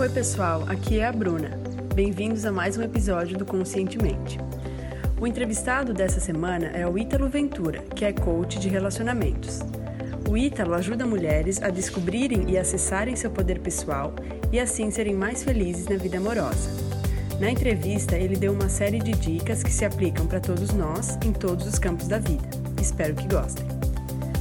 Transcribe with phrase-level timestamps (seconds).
[0.00, 1.50] Oi, pessoal, aqui é a Bruna.
[1.94, 4.38] Bem-vindos a mais um episódio do Conscientemente.
[5.20, 9.60] O entrevistado dessa semana é o Ítalo Ventura, que é coach de relacionamentos.
[10.28, 14.14] O Ítalo ajuda mulheres a descobrirem e acessarem seu poder pessoal
[14.50, 16.70] e assim serem mais felizes na vida amorosa.
[17.38, 21.32] Na entrevista, ele deu uma série de dicas que se aplicam para todos nós em
[21.32, 22.48] todos os campos da vida.
[22.80, 23.66] Espero que gostem.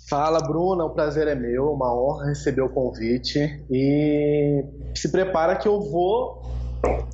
[0.08, 5.68] Fala, Bruna, o prazer é meu, uma honra receber o convite e se prepara que
[5.68, 6.50] eu vou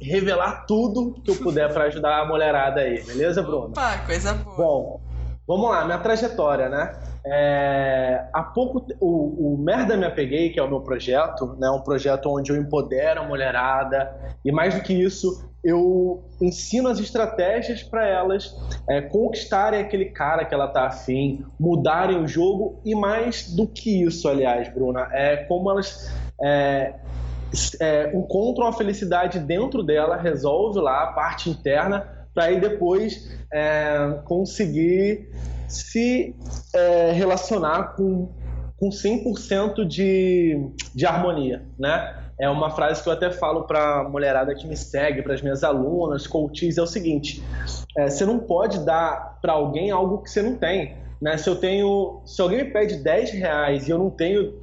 [0.01, 3.69] revelar tudo que eu puder para ajudar a mulherada aí, beleza, Bruna?
[3.69, 4.57] Opa, coisa boa.
[4.57, 5.01] Bom,
[5.47, 6.93] vamos lá, minha trajetória, né?
[7.27, 11.81] É, há pouco, o, o Merda Me Apeguei, que é o meu projeto, né, um
[11.81, 17.83] projeto onde eu empodero a mulherada e mais do que isso, eu ensino as estratégias
[17.83, 18.57] para elas
[18.89, 24.05] é, conquistarem aquele cara que ela tá afim, mudarem o jogo e mais do que
[24.05, 26.95] isso, aliás, Bruna, é como elas é,
[27.81, 34.21] é, encontram a felicidade dentro dela, resolve lá a parte interna, para aí depois é,
[34.25, 35.31] conseguir
[35.67, 36.35] se
[36.75, 38.33] é, relacionar com,
[38.77, 42.25] com 100% de, de harmonia, né?
[42.41, 45.43] É uma frase que eu até falo para a mulherada que me segue, para as
[45.43, 47.43] minhas alunas, coaches, é o seguinte:
[47.97, 50.97] é, você não pode dar para alguém algo que você não tem.
[51.21, 51.37] Né?
[51.37, 54.55] Se eu tenho, se alguém me pede 10 reais e eu não tenho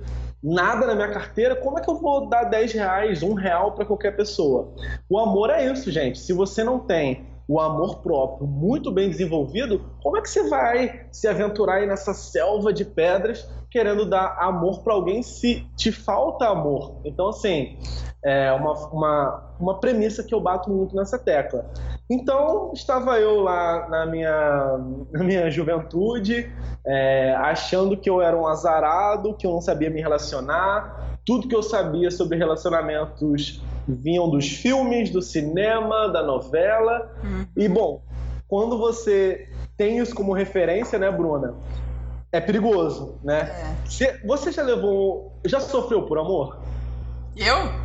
[0.45, 3.83] nada na minha carteira, como é que eu vou dar 10 reais, um real para
[3.83, 4.75] qualquer pessoa?
[5.09, 6.19] O amor é isso, gente.
[6.19, 11.07] Se você não tem o amor próprio muito bem desenvolvido, como é que você vai
[11.11, 16.47] se aventurar aí nessa selva de pedras querendo dar amor para alguém se te falta
[16.47, 17.01] amor?
[17.03, 17.77] Então, assim,
[18.25, 21.63] é uma, uma, uma premissa que eu bato muito nessa tecla.
[22.09, 24.79] Então, estava eu lá na minha,
[25.11, 26.51] na minha juventude,
[26.85, 31.55] é, achando que eu era um azarado, que eu não sabia me relacionar, tudo que
[31.55, 37.11] eu sabia sobre relacionamentos vinham dos filmes, do cinema, da novela.
[37.23, 37.45] Uhum.
[37.55, 38.01] E bom,
[38.47, 39.47] quando você
[39.77, 41.53] tem isso como referência, né, Bruna?
[42.31, 43.75] É perigoso, né?
[43.87, 44.19] É.
[44.25, 45.39] Você já levou.
[45.45, 46.59] Já sofreu por amor?
[47.37, 47.84] Eu?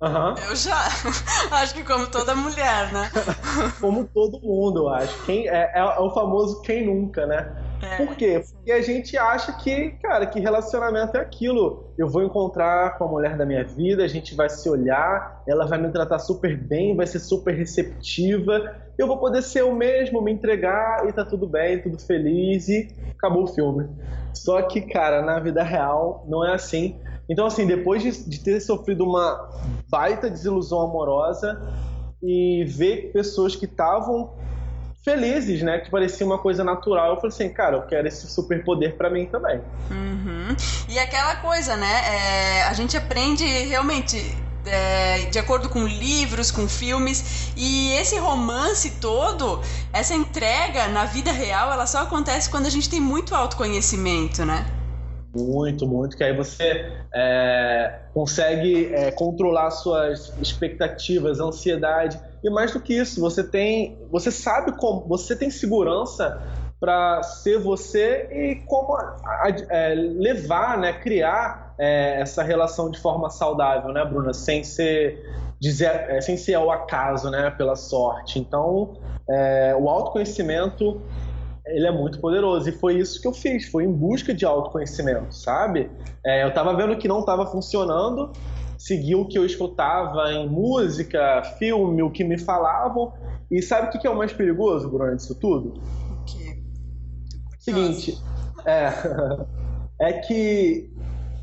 [0.00, 0.34] Uhum.
[0.50, 0.76] Eu já.
[1.52, 3.10] acho que como toda mulher, né?
[3.80, 5.24] como todo mundo, eu acho.
[5.24, 7.66] Quem, é, é, é o famoso quem nunca, né?
[7.82, 8.42] É, Por quê?
[8.54, 11.92] Porque a gente acha que, cara, que relacionamento é aquilo.
[11.98, 15.66] Eu vou encontrar com a mulher da minha vida, a gente vai se olhar, ela
[15.66, 20.22] vai me tratar super bem, vai ser super receptiva, eu vou poder ser o mesmo,
[20.22, 23.88] me entregar e tá tudo bem, tudo feliz e acabou o filme.
[24.34, 26.98] Só que, cara, na vida real não é assim.
[27.28, 29.50] Então, assim, depois de, de ter sofrido uma
[29.88, 31.60] baita desilusão amorosa
[32.22, 34.34] e ver pessoas que estavam
[35.04, 35.78] felizes, né?
[35.78, 37.10] Que parecia uma coisa natural.
[37.10, 39.60] Eu falei assim, cara, eu quero esse superpoder para mim também.
[39.90, 40.56] Uhum.
[40.88, 42.02] E aquela coisa, né?
[42.06, 44.16] É, a gente aprende realmente
[44.66, 49.60] é, de acordo com livros, com filmes, e esse romance todo,
[49.92, 54.66] essa entrega na vida real, ela só acontece quando a gente tem muito autoconhecimento, né?
[55.36, 62.80] Muito, muito, que aí você é, consegue é, controlar suas expectativas, ansiedade e mais do
[62.80, 66.40] que isso, você tem, você sabe como, você tem segurança
[66.78, 68.96] para ser você e como
[69.70, 75.22] é, levar, né, criar é, essa relação de forma saudável, né, Bruna, sem ser
[75.58, 78.38] dizer, é, sem ser ao acaso, né, pela sorte.
[78.38, 78.96] Então,
[79.28, 81.00] é, o autoconhecimento
[81.66, 85.34] ele é muito poderoso e foi isso que eu fiz, foi em busca de autoconhecimento,
[85.34, 85.90] sabe?
[86.24, 88.32] É, eu estava vendo que não estava funcionando
[88.78, 93.12] seguir o que eu escutava em música, filme, o que me falavam.
[93.50, 95.74] E sabe o que é o mais perigoso, Bruno, disso tudo?
[96.10, 96.58] O quê?
[97.58, 98.18] Seguinte,
[98.64, 98.92] é,
[100.00, 100.90] é que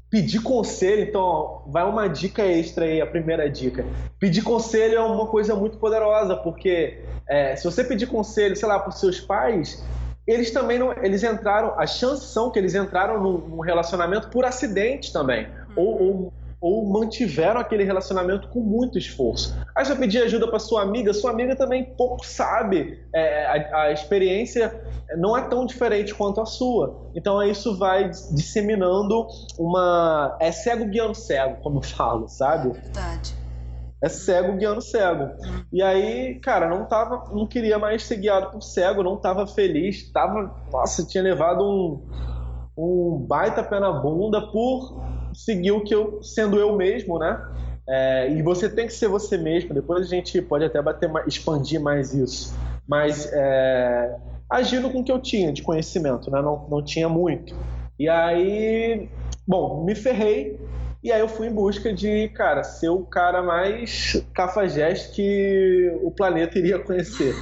[0.09, 3.83] pedir conselho, então vai uma dica extra aí, a primeira dica.
[4.19, 8.77] Pedir conselho é uma coisa muito poderosa, porque é, se você pedir conselho, sei lá,
[8.80, 9.83] para seus pais,
[10.27, 14.45] eles também não, eles entraram, as chances são que eles entraram num, num relacionamento por
[14.45, 15.73] acidente também, hum.
[15.75, 16.33] ou, ou
[16.63, 19.53] ou mantiveram aquele relacionamento com muito esforço.
[19.75, 23.91] Aí você pedir ajuda para sua amiga, sua amiga também pouco sabe, é, a, a,
[23.91, 24.81] experiência
[25.17, 27.09] não é tão diferente quanto a sua.
[27.13, 29.27] Então isso vai disseminando
[29.59, 30.37] uma.
[30.39, 32.69] É cego guiando cego, como eu falo, sabe?
[32.69, 33.43] Verdade.
[34.03, 35.29] É cego guiando cego.
[35.71, 40.11] E aí, cara, não tava, não queria mais ser guiado por cego, não tava feliz,
[40.11, 42.05] tava, nossa, tinha levado um,
[42.77, 45.01] um baita pé na bunda por
[45.33, 47.41] seguir o que eu, sendo eu mesmo, né?
[47.88, 49.73] É, e você tem que ser você mesmo.
[49.73, 52.53] Depois a gente pode até bater, expandir mais isso.
[52.85, 54.17] Mas é,
[54.49, 56.41] agindo com o que eu tinha de conhecimento, né?
[56.41, 57.56] Não, não tinha muito.
[57.97, 59.09] E aí,
[59.47, 60.59] bom, me ferrei.
[61.03, 66.09] E aí eu fui em busca de, cara, ser o cara mais cafajeste que o
[66.09, 67.35] planeta iria conhecer.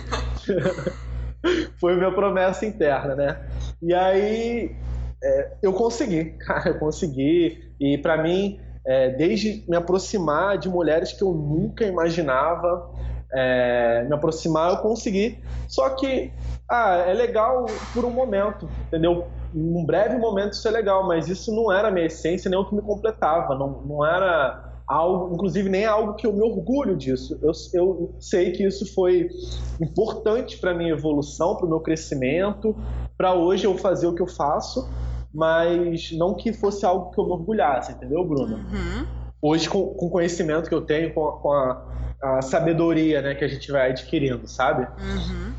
[1.80, 3.40] Foi minha promessa interna, né?
[3.82, 4.76] E aí
[5.24, 7.72] é, eu consegui, cara, eu consegui.
[7.80, 12.90] E para mim, é, desde me aproximar de mulheres que eu nunca imaginava
[13.32, 15.38] é, me aproximar, eu consegui.
[15.68, 16.32] Só que,
[16.68, 19.28] ah, é legal por um momento, entendeu?
[19.54, 22.66] Num breve momento isso é legal, mas isso não era a minha essência, nem o
[22.66, 27.40] que me completava, não, não era algo, inclusive nem algo que eu me orgulho disso.
[27.42, 29.30] Eu, eu sei que isso foi
[29.82, 32.76] importante para minha evolução, para o meu crescimento,
[33.18, 34.90] para hoje eu fazer o que eu faço,
[35.34, 38.58] mas não que fosse algo que eu me orgulhasse, entendeu, Bruno?
[38.58, 39.08] Uhum.
[39.42, 41.86] Hoje, com, com, o conhecimento que eu tenho, com a, com a,
[42.22, 44.84] a, sabedoria né, que a gente vai adquirindo, sabe?
[45.00, 45.54] Uhum.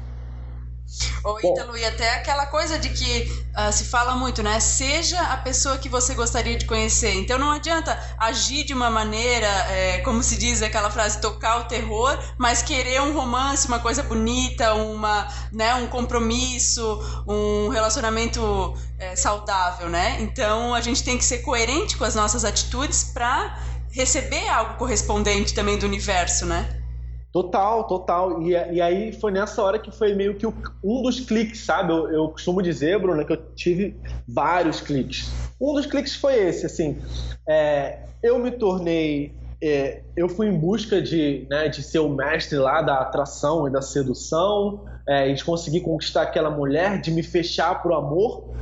[1.25, 4.59] Ô, Ítalo, e até aquela coisa de que uh, se fala muito, né?
[4.61, 7.15] Seja a pessoa que você gostaria de conhecer.
[7.15, 11.65] Então não adianta agir de uma maneira, é, como se diz aquela frase, tocar o
[11.65, 19.17] terror, mas querer um romance, uma coisa bonita, uma, né, um compromisso, um relacionamento é,
[19.17, 20.19] saudável, né?
[20.21, 23.59] Então a gente tem que ser coerente com as nossas atitudes para
[23.91, 26.82] receber algo correspondente também do universo, né?
[27.33, 28.43] Total, total.
[28.43, 31.91] E, e aí foi nessa hora que foi meio que um dos cliques, sabe?
[31.91, 33.97] Eu, eu costumo dizer, Bruno, que eu tive
[34.29, 35.31] vários cliques.
[35.59, 36.99] Um dos cliques foi esse, assim.
[37.49, 39.35] É, eu me tornei.
[39.63, 43.71] É, eu fui em busca de, né, de ser o mestre lá da atração e
[43.71, 48.53] da sedução, é, de conseguir conquistar aquela mulher, de me fechar pro amor,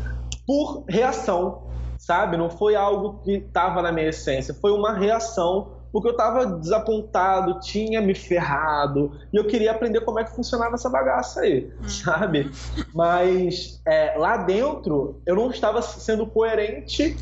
[0.46, 1.62] por reação,
[1.98, 2.36] sabe?
[2.36, 7.60] Não foi algo que estava na minha essência, foi uma reação porque eu estava desapontado,
[7.60, 11.88] tinha me ferrado, e eu queria aprender como é que funcionava essa bagaça aí, uhum.
[11.88, 12.50] sabe?
[12.94, 17.16] Mas é, lá dentro eu não estava sendo coerente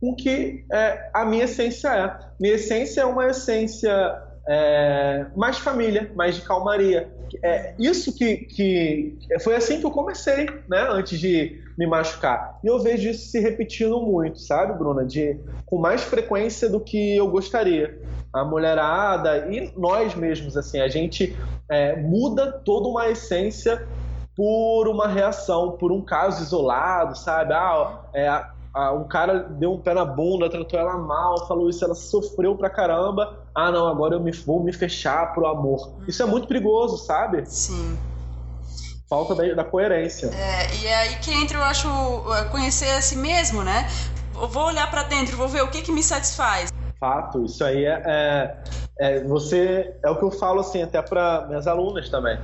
[0.00, 2.18] com o que é, a minha essência é.
[2.40, 7.12] Minha essência é uma essência é, mais família, mais de calmaria.
[7.42, 10.88] É isso que, que foi assim que eu comecei, né?
[10.90, 12.58] Antes de me machucar.
[12.62, 15.04] E eu vejo isso se repetindo muito, sabe, Bruna?
[15.04, 18.00] De, com mais frequência do que eu gostaria.
[18.32, 21.36] A mulherada e nós mesmos, assim, a gente
[21.68, 23.86] é, muda toda uma essência
[24.36, 27.52] por uma reação, por um caso isolado, sabe?
[27.52, 28.28] Ah, é,
[28.72, 32.56] ah, um cara deu um pé na bunda, tratou ela mal, falou isso, ela sofreu
[32.56, 33.38] pra caramba.
[33.54, 35.94] Ah, não, agora eu me, vou me fechar pro amor.
[36.06, 37.44] Isso é muito perigoso, sabe?
[37.46, 37.98] Sim.
[39.08, 40.28] Falta da, da coerência.
[40.28, 41.88] É, e é aí que entra, eu acho,
[42.52, 43.88] conhecer a si mesmo, né?
[44.40, 46.70] Eu vou olhar para dentro, vou ver o que, que me satisfaz.
[47.00, 48.56] Fato, isso aí é, é,
[49.00, 52.38] é, você é o que eu falo assim até para minhas alunas também.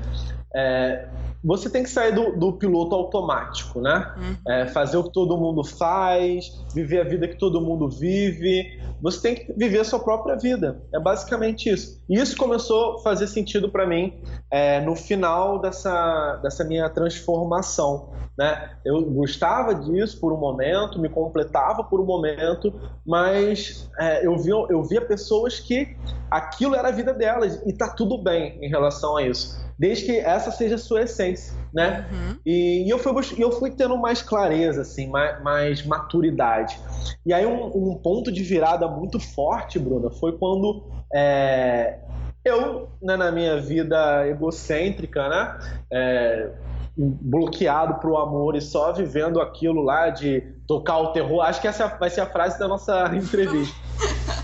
[0.54, 1.06] É,
[1.46, 4.12] você tem que sair do, do piloto automático, né?
[4.16, 4.36] Uhum.
[4.48, 8.80] É, fazer o que todo mundo faz, viver a vida que todo mundo vive.
[9.00, 10.82] Você tem que viver a sua própria vida.
[10.92, 12.02] É basicamente isso.
[12.10, 14.20] E isso começou a fazer sentido para mim
[14.50, 18.10] é, no final dessa, dessa minha transformação.
[18.38, 18.70] Né?
[18.84, 22.72] Eu gostava disso por um momento, me completava por um momento,
[23.06, 25.96] mas é, eu, via, eu via pessoas que
[26.30, 30.18] aquilo era a vida delas e tá tudo bem em relação a isso desde que
[30.18, 32.08] essa seja a sua essência, né?
[32.10, 32.38] Uhum.
[32.46, 36.78] E, e, eu, fui, eu fui tendo mais clareza, assim, mais, mais maturidade.
[37.24, 41.98] E aí um, um, ponto de virada muito forte, Bruna, foi quando é,
[42.44, 45.58] eu, né, na minha vida egocêntrica, né?
[45.92, 46.50] É,
[46.96, 51.42] bloqueado pro amor e só vivendo aquilo lá de tocar o terror.
[51.42, 53.76] Acho que essa vai ser a frase da nossa entrevista.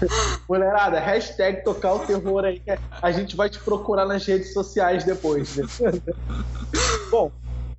[0.49, 2.63] Mulherada, hashtag tocar o terror aí.
[3.01, 5.57] A gente vai te procurar nas redes sociais depois.
[5.57, 5.65] Né?
[7.11, 7.31] Bom,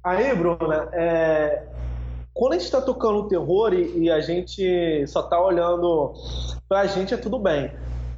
[0.04, 1.64] aí, Bruna, é...
[2.34, 6.14] quando a gente está tocando o terror e, e, a gente só tá olhando
[6.68, 7.72] pra gente, é tudo bem.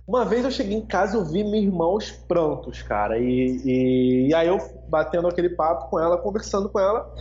[0.08, 3.18] Uma vez eu cheguei em casa e eu vi meus irmãos prontos, cara.
[3.18, 7.14] E, e, e aí eu batendo aquele papo com ela, conversando com ela,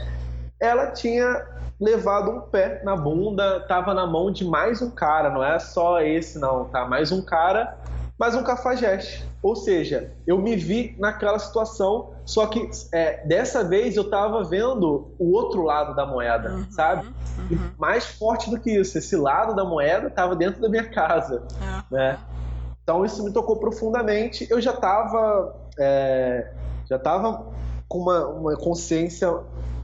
[0.61, 1.47] ela tinha
[1.81, 6.01] levado um pé na bunda, tava na mão de mais um cara, não é só
[6.01, 6.87] esse não, tá?
[6.87, 7.77] Mais um cara,
[8.19, 9.29] mais um cafajeste.
[9.43, 15.13] Ou seja, eu me vi naquela situação, só que é, dessa vez eu tava vendo
[15.19, 17.07] o outro lado da moeda, uhum, sabe?
[17.51, 17.71] Uhum.
[17.77, 21.83] Mais forte do que isso, esse lado da moeda tava dentro da minha casa, uhum.
[21.91, 22.19] né?
[22.83, 24.47] Então isso me tocou profundamente.
[24.51, 26.53] Eu já estava é,
[26.89, 27.47] já estava
[27.89, 29.33] com uma, uma consciência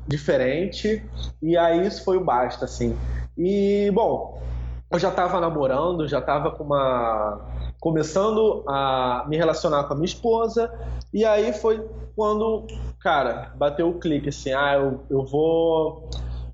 [0.07, 1.05] diferente
[1.43, 2.97] e aí isso foi o basta, assim.
[3.37, 4.43] E bom,
[4.91, 10.07] eu já estava namorando, já estava com uma começando a me relacionar com a minha
[10.07, 10.71] esposa
[11.15, 12.67] e aí foi quando,
[13.01, 16.11] cara, bateu o clique assim, ah, eu, eu vou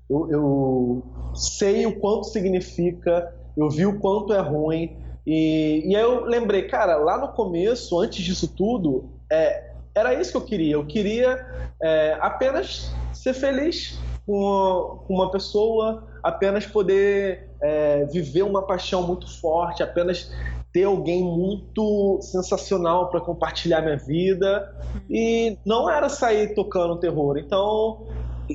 [0.09, 6.01] eu, eu sei o quanto significa, eu vi o quanto é ruim e, e aí
[6.01, 9.66] eu lembrei, cara, lá no começo, antes disso tudo, é,
[9.97, 10.73] era isso que eu queria.
[10.73, 11.45] Eu queria
[11.81, 19.81] é, apenas ser feliz com uma pessoa, apenas poder é, viver uma paixão muito forte,
[19.81, 20.31] apenas
[20.73, 24.75] ter alguém muito sensacional para compartilhar minha vida.
[25.09, 27.37] E não era sair tocando terror.
[27.37, 28.05] Então,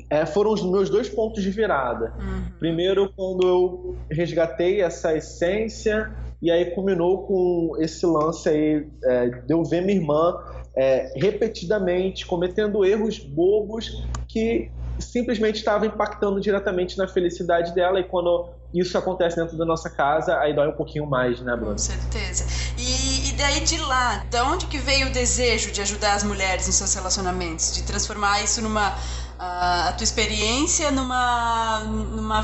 [0.09, 2.13] é, foram os meus dois pontos de virada.
[2.19, 2.43] Uhum.
[2.59, 9.53] Primeiro, quando eu resgatei essa essência e aí culminou com esse lance aí é, de
[9.53, 10.37] eu ver minha irmã
[10.75, 18.49] é, repetidamente cometendo erros bobos que simplesmente estavam impactando diretamente na felicidade dela e quando
[18.73, 21.73] isso acontece dentro da nossa casa, aí dói um pouquinho mais, né, Bruno?
[21.73, 22.45] Com certeza.
[22.77, 26.65] E, e daí de lá, da onde que veio o desejo de ajudar as mulheres
[26.65, 28.95] nos seus relacionamentos, de transformar isso numa
[29.37, 32.43] a, a tua experiência numa numa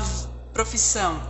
[0.52, 1.20] profissão?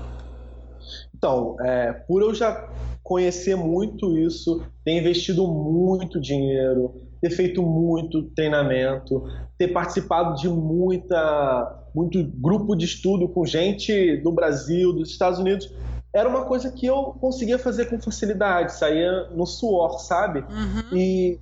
[1.15, 2.70] Então, é, por eu já
[3.11, 9.25] conhecer muito isso, ter investido muito dinheiro, ter feito muito treinamento,
[9.59, 15.75] ter participado de muita, muito grupo de estudo com gente do Brasil, dos Estados Unidos,
[16.15, 20.43] era uma coisa que eu conseguia fazer com facilidade, saía no suor, sabe?
[20.43, 20.97] Uhum.
[20.97, 21.41] E,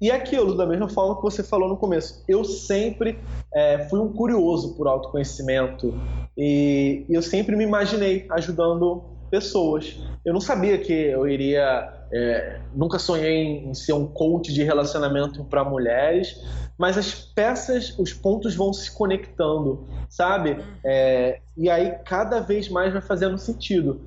[0.00, 3.18] e aquilo, da mesma forma que você falou no começo, eu sempre
[3.54, 5.92] é, fui um curioso por autoconhecimento
[6.34, 9.96] e, e eu sempre me imaginei ajudando pessoas.
[10.24, 11.96] Eu não sabia que eu iria.
[12.12, 16.42] É, nunca sonhei em ser um coach de relacionamento para mulheres,
[16.76, 20.58] mas as peças, os pontos vão se conectando, sabe?
[20.84, 24.00] É, e aí cada vez mais vai fazendo sentido.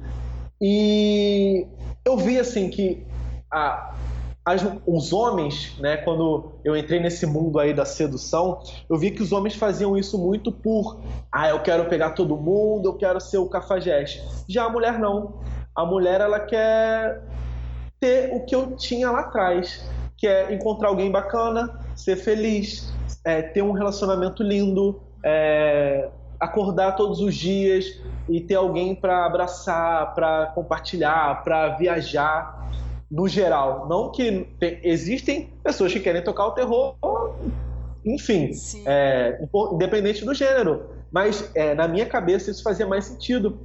[0.61, 1.65] E
[2.03, 3.05] eu vi assim que
[3.49, 3.95] a,
[4.45, 9.21] as, os homens, né, quando eu entrei nesse mundo aí da sedução, eu vi que
[9.23, 10.99] os homens faziam isso muito por,
[11.31, 14.21] ah, eu quero pegar todo mundo, eu quero ser o cafajeste.
[14.47, 15.41] Já a mulher não.
[15.73, 17.23] A mulher ela quer
[17.99, 23.41] ter o que eu tinha lá atrás, que é encontrar alguém bacana, ser feliz, é,
[23.41, 27.85] ter um relacionamento lindo, é, acordar todos os dias
[28.27, 32.63] e ter alguém para abraçar, para compartilhar, para viajar
[33.13, 33.87] no geral.
[33.87, 36.95] Não que tem, existem pessoas que querem tocar o terror,
[38.03, 38.49] enfim,
[38.87, 39.39] é,
[39.71, 40.89] independente do gênero.
[41.11, 43.59] Mas é, na minha cabeça isso fazia mais sentido.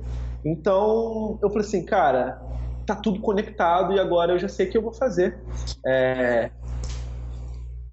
[0.44, 2.42] Então eu falei assim, cara,
[2.86, 5.38] tá tudo conectado e agora eu já sei o que eu vou fazer.
[5.84, 6.50] É,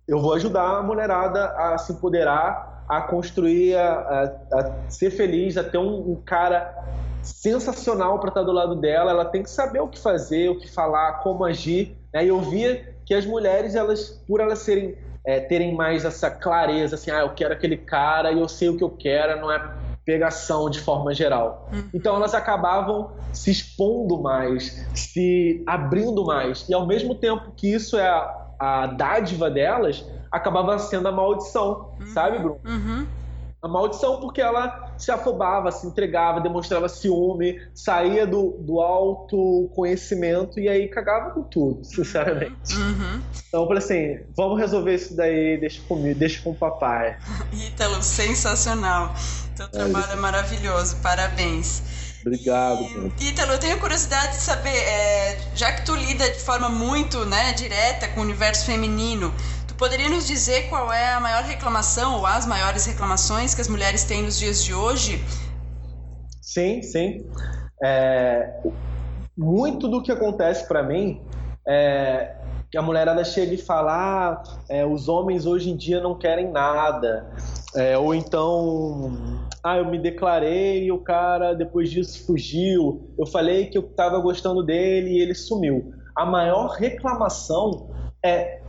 [0.06, 3.94] eu vou ajudar a mulherada a se empoderar, a construir, a,
[4.52, 6.84] a, a ser feliz, a ter um, um cara
[7.26, 9.12] sensacional para estar do lado dela.
[9.12, 11.98] Ela tem que saber o que fazer, o que falar, como agir.
[12.14, 12.26] Né?
[12.26, 16.96] E eu via que as mulheres, elas, por elas serem é, terem mais essa clareza,
[16.96, 19.74] assim, ah, eu quero aquele cara e eu sei o que eu quero, não é
[20.06, 21.68] pegação de forma geral.
[21.74, 21.90] Uhum.
[21.94, 26.70] Então elas acabavam se expondo mais, se abrindo mais.
[26.70, 31.96] E ao mesmo tempo que isso é a, a dádiva delas, acabava sendo a maldição,
[32.00, 32.06] uhum.
[32.06, 32.60] sabe, Bruno?
[32.64, 33.08] Uhum
[33.66, 40.68] a maldição porque ela se afobava, se entregava, demonstrava ciúme, saía do, do autoconhecimento e
[40.68, 42.76] aí cagava com tudo, sinceramente.
[42.76, 43.22] Uhum.
[43.48, 47.18] Então eu falei assim, vamos resolver isso daí, deixa comigo, deixa com o papai.
[47.54, 49.14] Ítalo, sensacional.
[49.56, 51.82] Teu trabalho é, é maravilhoso, parabéns.
[52.26, 53.14] Obrigado.
[53.20, 57.24] E, Ítalo, eu tenho curiosidade de saber, é, já que tu lida de forma muito
[57.26, 59.34] né, direta com o universo feminino,
[59.78, 64.04] poderia nos dizer qual é a maior reclamação ou as maiores reclamações que as mulheres
[64.04, 65.24] têm nos dias de hoje?
[66.42, 67.26] Sim, sim.
[67.84, 68.62] É,
[69.38, 71.22] muito do que acontece para mim
[71.68, 72.36] é
[72.72, 76.52] que a mulherada chega e fala: ah, é, os homens hoje em dia não querem
[76.52, 77.30] nada.
[77.76, 79.12] É, ou então,
[79.64, 83.14] ah, eu me declarei e o cara depois disso fugiu.
[83.18, 85.94] Eu falei que eu estava gostando dele e ele sumiu.
[86.16, 87.90] A maior reclamação
[88.24, 88.62] é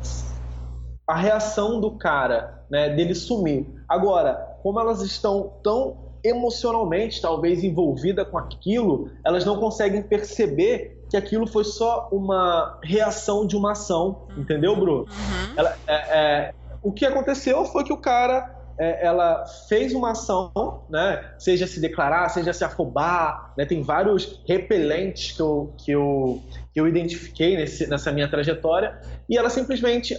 [1.06, 3.66] a reação do cara, né, dele sumir.
[3.88, 11.16] Agora, como elas estão tão emocionalmente, talvez envolvida com aquilo, elas não conseguem perceber que
[11.16, 15.02] aquilo foi só uma reação de uma ação, entendeu, Bruno?
[15.02, 15.54] Uhum.
[15.56, 20.82] Ela, é, é, o que aconteceu foi que o cara é, ela fez uma ação,
[20.90, 21.32] né?
[21.38, 23.64] Seja se declarar, seja se afobar, né?
[23.64, 26.42] Tem vários repelentes que eu, que eu
[26.76, 30.14] que eu identifiquei nesse, nessa minha trajetória, e ela simplesmente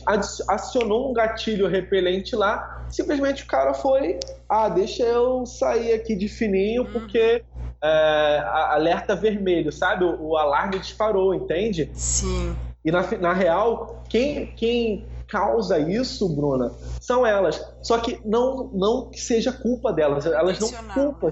[0.49, 6.27] acionou um gatilho repelente lá, simplesmente o cara foi, ah, deixa eu sair aqui de
[6.27, 6.91] fininho, uhum.
[6.93, 7.43] porque
[7.79, 10.03] é, alerta vermelho, sabe?
[10.03, 11.91] O, o, alarme disparou, entende?
[11.93, 12.55] Sim.
[12.83, 17.63] E na, na real, quem, quem causa isso, Bruna, são elas.
[17.83, 21.31] Só que não, não que seja culpa delas, elas não culpam.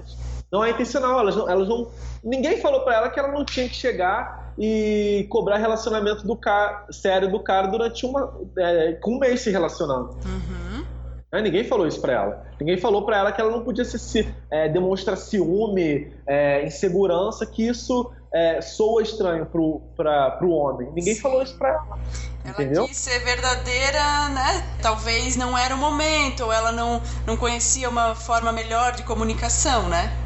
[0.50, 1.88] Não é intencional, elas não, elas não.
[2.22, 6.86] Ninguém falou para ela que ela não tinha que chegar e cobrar relacionamento do cara,
[6.90, 10.16] sério do cara durante uma, é, com um mês se relacionando.
[10.24, 10.84] Uhum.
[11.32, 12.46] É, ninguém falou isso para ela.
[12.58, 17.44] Ninguém falou para ela que ela não podia se, se é, demonstrar ciúme, é, insegurança,
[17.44, 20.88] que isso é, soa estranho pro, pra, pro homem.
[20.92, 21.20] Ninguém Sim.
[21.20, 21.98] falou isso pra ela.
[22.44, 22.86] Ela entendeu?
[22.86, 24.78] quis ser verdadeira, né?
[24.80, 29.88] Talvez não era o momento, ou ela não, não conhecia uma forma melhor de comunicação,
[29.88, 30.25] né?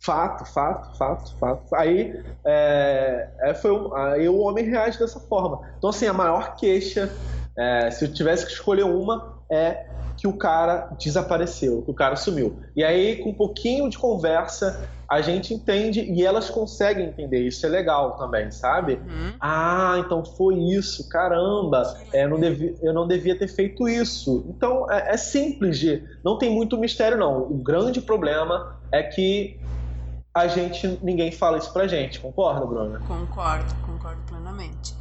[0.00, 1.74] Fato, fato, fato, fato.
[1.74, 5.60] Aí, é, é, foi um, aí o homem reage dessa forma.
[5.76, 7.12] Então, assim, a maior queixa,
[7.56, 12.14] é, se eu tivesse que escolher uma, é que o cara desapareceu, que o cara
[12.16, 12.58] sumiu.
[12.76, 17.40] E aí, com um pouquinho de conversa, a gente entende e elas conseguem entender.
[17.40, 18.94] Isso é legal também, sabe?
[18.94, 19.32] Uhum.
[19.40, 24.44] Ah, então foi isso, caramba, é, não devia, eu não devia ter feito isso.
[24.48, 26.04] Então é, é simples de.
[26.22, 27.42] Não tem muito mistério, não.
[27.42, 29.58] O grande problema é que
[30.34, 33.00] a gente ninguém fala isso pra gente, concorda, Bruna?
[33.00, 34.94] Concordo, concordo plenamente.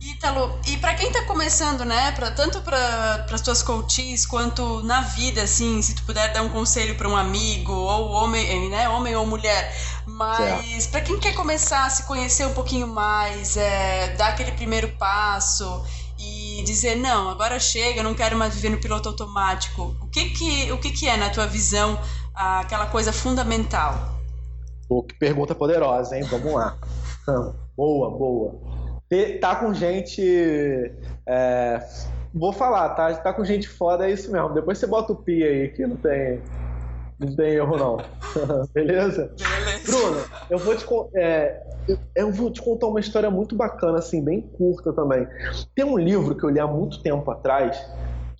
[0.00, 5.00] Ítalo, e para quem tá começando, né, pra, tanto para as tuas coaches quanto na
[5.00, 9.16] vida, assim, se tu puder dar um conselho para um amigo, ou homem, né, homem
[9.16, 9.74] ou mulher,
[10.06, 14.88] mas para quem quer começar a se conhecer um pouquinho mais, é, dar aquele primeiro
[14.98, 15.82] passo
[16.18, 20.30] e dizer, não, agora chega, eu não quero mais viver no piloto automático, o que
[20.30, 21.98] que, o que, que é, na tua visão,
[22.34, 24.13] aquela coisa fundamental?
[24.88, 26.24] Pô, que pergunta poderosa, hein?
[26.24, 26.76] Vamos lá.
[27.76, 28.54] boa, boa.
[29.40, 30.92] Tá com gente.
[31.26, 31.80] É,
[32.32, 33.14] vou falar, tá?
[33.14, 34.52] Tá com gente foda, é isso mesmo.
[34.52, 36.40] Depois você bota o pi aí, que não tem.
[37.18, 37.96] Não tem erro, não.
[38.74, 39.32] Beleza?
[39.38, 39.84] Beleza.
[39.86, 40.84] Bruno, eu vou, te,
[41.16, 41.62] é,
[42.16, 45.26] eu vou te contar uma história muito bacana, assim, bem curta também.
[45.76, 47.80] Tem um livro que eu li há muito tempo atrás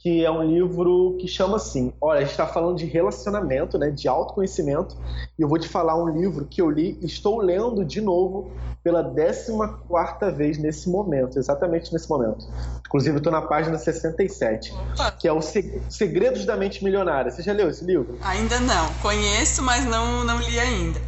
[0.04, 1.90] que é um livro que chama assim.
[1.98, 4.98] Olha, a gente está falando de relacionamento, né, de autoconhecimento,
[5.38, 9.02] e eu vou te falar um livro que eu li, estou lendo de novo pela
[9.02, 9.50] 14
[9.88, 12.46] quarta vez nesse momento, exatamente nesse momento.
[12.86, 15.10] Inclusive, estou na página 67, Opa.
[15.12, 17.30] que é o Segredos da Mente Milionária.
[17.30, 18.18] Você já leu esse livro?
[18.20, 18.92] Ainda não.
[19.00, 21.00] Conheço, mas não, não li ainda.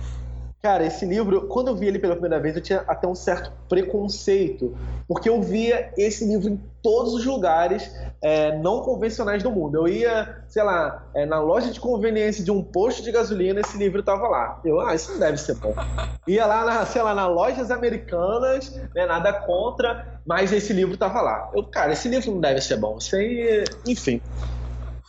[0.67, 3.53] Cara, esse livro, quando eu vi ele pela primeira vez, eu tinha até um certo
[3.69, 4.77] preconceito,
[5.07, 7.89] porque eu via esse livro em todos os lugares
[8.21, 9.77] é, não convencionais do mundo.
[9.77, 13.79] Eu ia, sei lá, é, na loja de conveniência de um posto de gasolina, esse
[13.79, 14.61] livro estava lá.
[14.65, 15.73] Eu, ah, isso não deve ser bom.
[16.27, 21.21] Ia lá, na, sei lá, nas lojas americanas, né, nada contra, mas esse livro estava
[21.21, 21.49] lá.
[21.55, 22.99] Eu, cara, esse livro não deve ser bom.
[23.15, 24.21] Aí, enfim.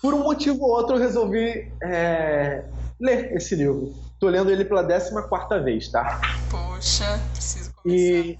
[0.03, 2.63] Por um motivo ou outro, eu resolvi é,
[2.99, 4.05] ler esse livro.
[4.19, 6.19] Tô lendo ele pela 14 vez, tá?
[6.49, 8.17] Poxa, preciso começar.
[8.17, 8.39] E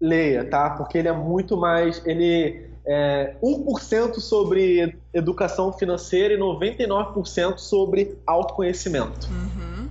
[0.00, 0.70] leia, tá?
[0.70, 2.00] Porque ele é muito mais.
[2.06, 9.28] Ele é 1% sobre educação financeira e 99% sobre autoconhecimento.
[9.28, 9.88] Uhum.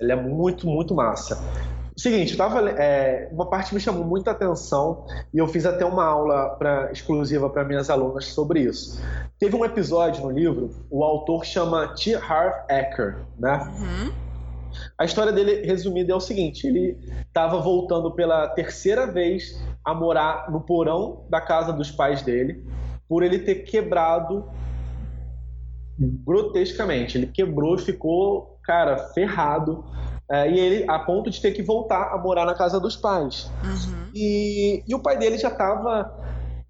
[0.00, 1.40] Ele é muito, muito massa.
[1.96, 6.48] Seguinte, tava, é, uma parte me chamou muita atenção e eu fiz até uma aula
[6.58, 9.00] pra, exclusiva para minhas alunas sobre isso.
[9.38, 12.14] Teve um episódio no livro, o autor chama T.
[12.14, 13.70] Harv Eker, né?
[13.78, 14.12] Uhum.
[15.02, 20.48] A história dele, resumida, é o seguinte: ele estava voltando pela terceira vez a morar
[20.48, 22.64] no porão da casa dos pais dele,
[23.08, 24.48] por ele ter quebrado
[25.98, 27.18] grotescamente.
[27.18, 29.84] Ele quebrou e ficou, cara, ferrado.
[30.30, 33.50] É, e ele, a ponto de ter que voltar a morar na casa dos pais.
[33.64, 34.08] Uhum.
[34.14, 36.14] E, e o pai dele já estava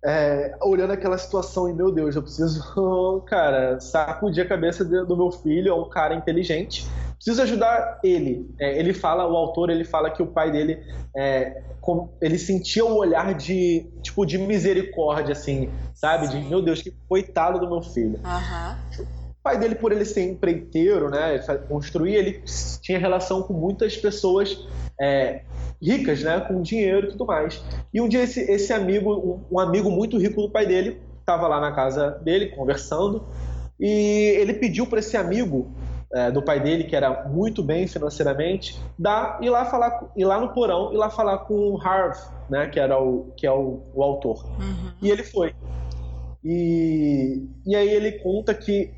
[0.04, 5.30] é, olhando aquela situação e, meu Deus, eu preciso, cara, sacudir a cabeça do meu
[5.30, 6.86] filho, é um cara inteligente
[7.22, 8.52] preciso ajudar ele.
[8.58, 10.82] É, ele fala, o autor, ele fala que o pai dele,
[11.16, 16.26] é, com, ele sentia um olhar de, tipo, de misericórdia, assim, sabe?
[16.26, 16.40] Sim.
[16.40, 18.18] De, meu Deus, que coitado do meu filho.
[18.24, 19.04] Uhum.
[19.30, 21.38] O pai dele, por ele ser empreiteiro, né,
[21.68, 22.42] construir, ele
[22.80, 24.66] tinha relação com muitas pessoas
[25.00, 25.42] é,
[25.82, 27.62] ricas, né, com dinheiro e tudo mais.
[27.92, 29.12] E um dia esse, esse amigo,
[29.50, 33.26] um, um amigo muito rico do pai dele, estava lá na casa dele conversando
[33.80, 35.72] e ele pediu para esse amigo
[36.14, 40.38] é, do pai dele, que era muito bem financeiramente, dá ir lá falar, ir lá
[40.38, 42.16] no porão e lá falar com o Harv,
[42.48, 44.44] né, que era o que é o, o autor.
[44.60, 44.92] Uhum.
[45.00, 45.54] E ele foi.
[46.44, 48.92] E, e aí ele conta que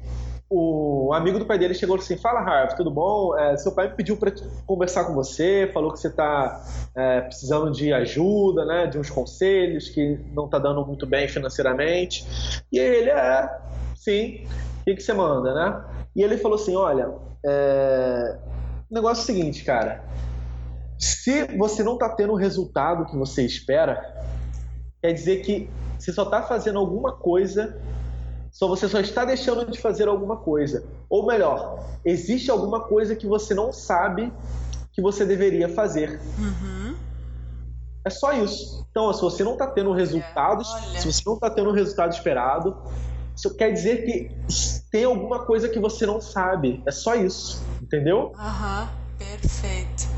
[0.56, 3.36] o amigo do pai dele chegou assim: Fala, Harvey, tudo bom?
[3.36, 4.32] É, seu pai me pediu para
[4.64, 6.64] conversar com você, falou que você está
[6.94, 12.24] é, precisando de ajuda, né, de uns conselhos, que não está dando muito bem financeiramente.
[12.70, 13.58] E ele é,
[13.96, 14.46] sim,
[14.80, 15.84] o que, que você manda, né?
[16.14, 17.12] E ele falou assim: Olha,
[17.44, 18.38] é...
[18.88, 20.04] o negócio é o seguinte, cara.
[20.96, 24.14] Se você não está tendo o resultado que você espera,
[25.02, 27.76] quer dizer que você só está fazendo alguma coisa
[28.54, 30.86] só você só está deixando de fazer alguma coisa.
[31.10, 34.32] Ou melhor, existe alguma coisa que você não sabe
[34.92, 36.20] que você deveria fazer.
[36.38, 36.94] Uhum.
[38.04, 38.86] É só isso.
[38.88, 42.12] Então, se você não está tendo resultados, é, se você não está tendo o resultado
[42.12, 42.76] esperado,
[43.34, 44.30] isso quer dizer que
[44.92, 46.80] tem alguma coisa que você não sabe.
[46.86, 47.60] É só isso.
[47.82, 48.32] Entendeu?
[48.38, 48.88] Aham, uhum.
[49.18, 50.13] perfeito.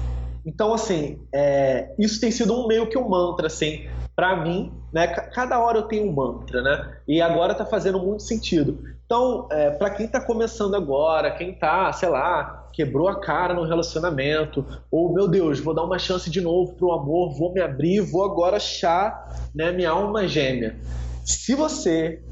[0.47, 5.07] Então, assim, é, isso tem sido um meio que um mantra, assim para mim, né,
[5.07, 6.97] cada hora eu tenho um mantra, né?
[7.07, 8.83] E agora está fazendo muito sentido.
[9.05, 13.65] Então, é, para quem está começando agora, quem está, sei lá, quebrou a cara no
[13.65, 18.01] relacionamento, ou meu Deus, vou dar uma chance de novo pro amor, vou me abrir,
[18.01, 20.77] vou agora achar, né, minha alma gêmea.
[21.23, 22.23] Se você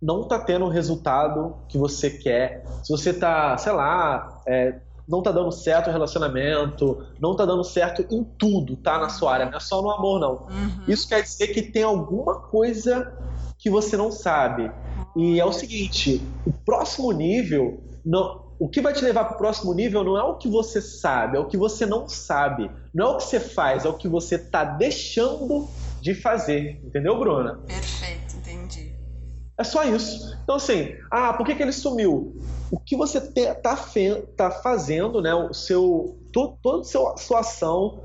[0.00, 5.22] não está tendo o resultado que você quer, se você está, sei lá, é, não
[5.22, 8.98] tá dando certo o relacionamento, não tá dando certo em tudo, tá?
[8.98, 10.46] Na sua área, não é só no amor, não.
[10.46, 10.84] Uhum.
[10.88, 13.12] Isso quer dizer que tem alguma coisa
[13.58, 14.70] que você não sabe.
[15.16, 19.38] E é o seguinte: o próximo nível, não, o que vai te levar para o
[19.38, 22.70] próximo nível não é o que você sabe, é o que você não sabe.
[22.94, 25.68] Não é o que você faz, é o que você tá deixando
[26.00, 26.80] de fazer.
[26.84, 27.58] Entendeu, Bruna?
[27.66, 28.92] Perfeito, entendi.
[29.58, 30.36] É só isso.
[30.42, 32.36] Então, assim, ah, por que, que ele sumiu?
[32.72, 33.76] O que você está
[34.34, 35.34] tá fazendo, né?
[35.34, 38.02] O seu, todo, toda a sua ação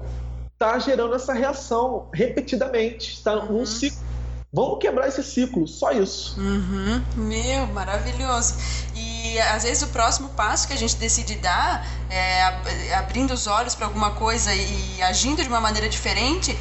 [0.51, 3.13] está gerando essa reação repetidamente.
[3.13, 3.59] Está uhum.
[3.59, 4.05] num ciclo.
[4.51, 6.37] Vamos quebrar esse ciclo, só isso.
[6.37, 7.01] Uhum.
[7.15, 8.55] Meu, maravilhoso.
[8.93, 13.73] E às vezes o próximo passo que a gente decide dar, é, abrindo os olhos
[13.73, 16.57] para alguma coisa e agindo de uma maneira diferente,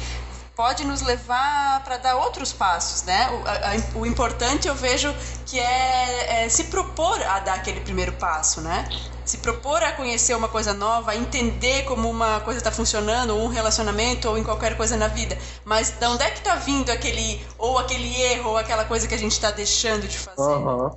[0.57, 3.29] pode nos levar para dar outros passos, né?
[3.29, 5.15] O, a, o, importante eu vejo
[5.45, 8.89] que é, é, se propor a dar aquele primeiro passo, né?
[9.23, 13.47] Se propor a conhecer uma coisa nova, entender como uma coisa está funcionando, ou um
[13.49, 15.37] relacionamento, ou em qualquer coisa na vida.
[15.63, 19.13] Mas de onde é que está vindo aquele, ou aquele erro, ou aquela coisa que
[19.13, 20.41] a gente está deixando de fazer?
[20.41, 20.89] Uhum.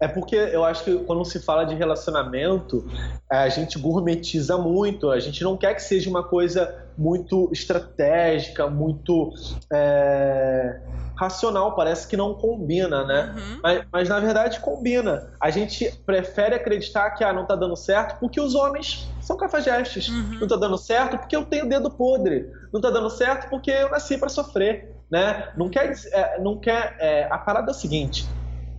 [0.00, 2.84] É porque eu acho que quando se fala de relacionamento,
[3.30, 9.32] a gente gourmetiza muito, a gente não quer que seja uma coisa muito estratégica, muito
[9.72, 10.80] é,
[11.16, 13.34] racional, parece que não combina, né?
[13.36, 13.60] Uhum.
[13.62, 15.32] Mas, mas, na verdade combina.
[15.40, 20.08] A gente prefere acreditar que ah, não tá dando certo porque os homens são cafajestes.
[20.08, 20.38] Uhum.
[20.40, 22.50] Não tá dando certo porque eu tenho dedo podre.
[22.72, 25.52] Não tá dando certo porque eu nasci para sofrer, né?
[25.56, 26.96] Não quer, é, não quer.
[26.98, 28.26] É, a parada é o seguinte: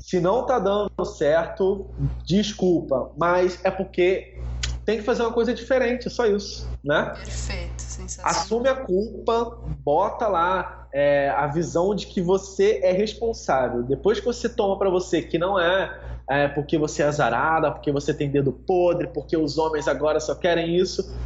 [0.06, 1.90] se não tá dando certo,
[2.24, 4.40] desculpa, mas é porque
[4.86, 7.12] tem que fazer uma coisa diferente, é só isso, né?
[7.16, 8.32] Perfeito, sensacional.
[8.32, 13.82] Assume a culpa, bota lá é, a visão de que você é responsável.
[13.82, 17.92] Depois que você toma para você que não é, é porque você é azarada, porque
[17.92, 21.18] você tem dedo podre, porque os homens agora só querem isso,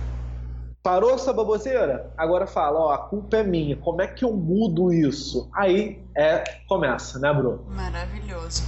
[0.89, 2.11] Parou essa baboseira?
[2.17, 3.75] Agora fala, ó, a culpa é minha.
[3.75, 5.47] Como é que eu mudo isso?
[5.53, 7.63] Aí é começa, né, Bruno?
[7.69, 8.63] Maravilhoso.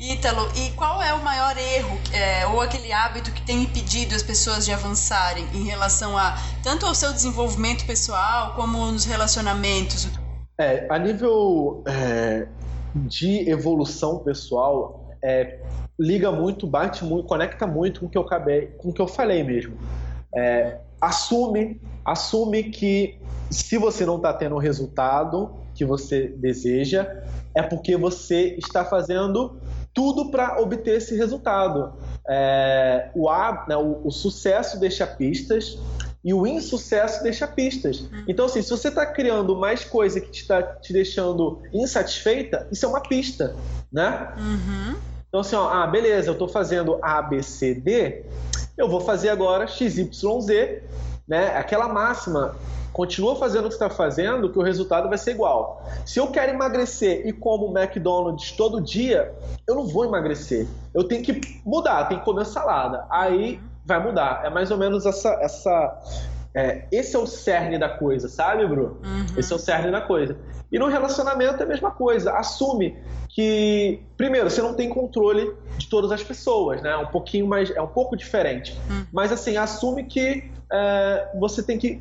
[0.00, 4.22] Ítalo, e qual é o maior erro é, ou aquele hábito que tem impedido as
[4.22, 10.08] pessoas de avançarem em relação a tanto ao seu desenvolvimento pessoal como nos relacionamentos?
[10.58, 12.48] É, a nível é,
[12.94, 15.60] de evolução pessoal, é,
[15.98, 19.06] liga muito, bate muito, conecta muito com o que eu acabei, com o que eu
[19.06, 19.76] falei mesmo.
[20.34, 23.18] É, assume, assume que
[23.50, 29.58] se você não está tendo o resultado que você deseja, é porque você está fazendo
[29.92, 31.94] tudo para obter esse resultado.
[32.28, 35.78] É, o, a, né, o, o sucesso deixa pistas
[36.22, 38.00] e o insucesso deixa pistas.
[38.00, 38.24] Uhum.
[38.28, 42.88] Então, assim, se você está criando mais coisa que está te deixando insatisfeita, isso é
[42.88, 43.56] uma pista,
[43.90, 44.32] né?
[44.38, 45.09] Uhum.
[45.30, 48.24] Então, assim, ó, ah, beleza, eu estou fazendo A, B, C, D,
[48.76, 50.82] eu vou fazer agora XYZ,
[51.26, 51.56] né?
[51.56, 52.56] Aquela máxima,
[52.92, 55.86] continua fazendo o que está fazendo, que o resultado vai ser igual.
[56.04, 59.32] Se eu quero emagrecer e como McDonald's todo dia,
[59.68, 60.66] eu não vou emagrecer.
[60.92, 63.06] Eu tenho que mudar, tenho que comer salada.
[63.08, 64.44] Aí vai mudar.
[64.44, 66.02] É mais ou menos essa, essa
[66.52, 68.98] é, esse é o cerne da coisa, sabe, Bru?
[69.04, 69.26] Uhum.
[69.36, 70.36] Esse é o cerne da coisa.
[70.72, 72.32] E no relacionamento é a mesma coisa.
[72.32, 72.98] Assume
[73.34, 76.90] que, primeiro, você não tem controle de todas as pessoas, né?
[76.90, 77.70] É um pouquinho mais.
[77.70, 78.76] É um pouco diferente.
[78.88, 79.06] Uhum.
[79.12, 82.00] Mas assim, assume que é, você tem que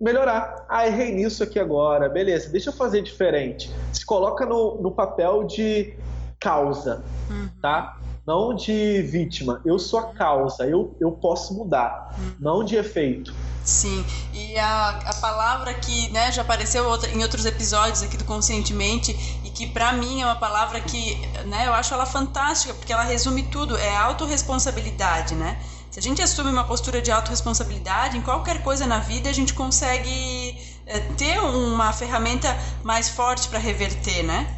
[0.00, 0.64] melhorar.
[0.68, 2.08] Ah, errei nisso aqui agora.
[2.08, 3.70] Beleza, deixa eu fazer diferente.
[3.92, 5.94] Se coloca no, no papel de
[6.38, 7.48] causa, uhum.
[7.60, 7.98] tá?
[8.28, 9.62] não de vítima.
[9.64, 12.34] Eu sou a causa, eu, eu posso mudar, uhum.
[12.38, 13.34] não de efeito.
[13.68, 14.02] Sim,
[14.32, 19.12] e a, a palavra que né, já apareceu outra, em outros episódios aqui do Conscientemente
[19.44, 23.02] e que para mim é uma palavra que né, eu acho ela fantástica porque ela
[23.02, 25.60] resume tudo, é autorresponsabilidade, né?
[25.90, 29.52] Se a gente assume uma postura de autorresponsabilidade, em qualquer coisa na vida a gente
[29.52, 34.57] consegue é, ter uma ferramenta mais forte para reverter, né?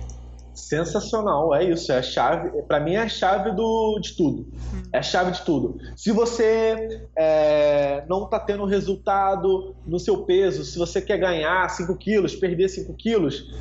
[0.60, 4.46] Sensacional, é isso, é a chave, para mim é a chave do, de tudo,
[4.92, 5.78] é a chave de tudo.
[5.96, 11.96] Se você é, não está tendo resultado no seu peso, se você quer ganhar 5
[11.96, 13.52] quilos, perder 5 quilos,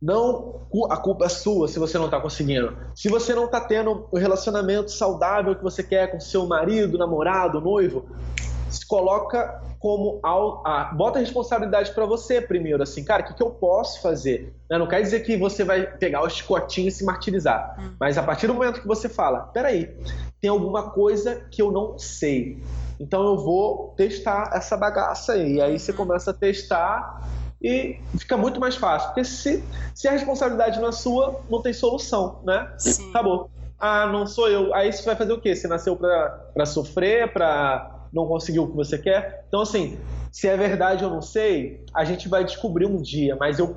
[0.00, 2.76] não a culpa é sua se você não está conseguindo.
[2.94, 7.60] Se você não está tendo o relacionamento saudável que você quer com seu marido, namorado,
[7.60, 8.06] noivo,
[8.68, 10.32] se coloca como a,
[10.64, 14.54] a bota a responsabilidade para você primeiro, assim, cara, o que, que eu posso fazer?
[14.70, 17.94] Né, não quer dizer que você vai pegar o chicotinho e se martirizar, hum.
[17.98, 19.96] mas a partir do momento que você fala, peraí,
[20.40, 22.62] tem alguma coisa que eu não sei,
[23.00, 25.54] então eu vou testar essa bagaça aí.
[25.54, 25.98] E aí você uhum.
[25.98, 27.22] começa a testar
[27.62, 29.08] e fica muito mais fácil.
[29.08, 29.62] Porque se,
[29.94, 32.72] se a responsabilidade não é sua, não tem solução, né?
[32.78, 33.10] Sim.
[33.10, 33.50] Acabou.
[33.78, 34.74] Ah, não sou eu.
[34.74, 35.54] Aí você vai fazer o quê?
[35.54, 39.44] Você nasceu para sofrer, para não conseguir o que você quer?
[39.48, 39.98] Então, assim,
[40.32, 43.76] se é verdade ou não sei, a gente vai descobrir um dia, mas eu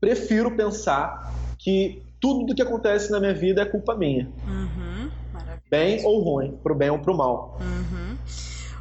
[0.00, 4.30] prefiro pensar que tudo do que acontece na minha vida é culpa minha.
[4.46, 5.10] Uhum,
[5.70, 7.58] bem ou ruim, pro bem ou pro mal.
[7.60, 8.16] Uhum.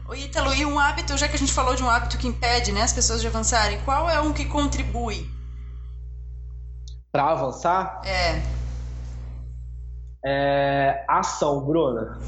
[0.10, 2.72] O Ítalo, e um hábito, já que a gente falou de um hábito que impede
[2.72, 5.26] né, as pessoas de avançarem, qual é um que contribui?
[7.12, 8.02] Para avançar?
[8.06, 8.42] É.
[10.26, 12.20] É ação, Bruna.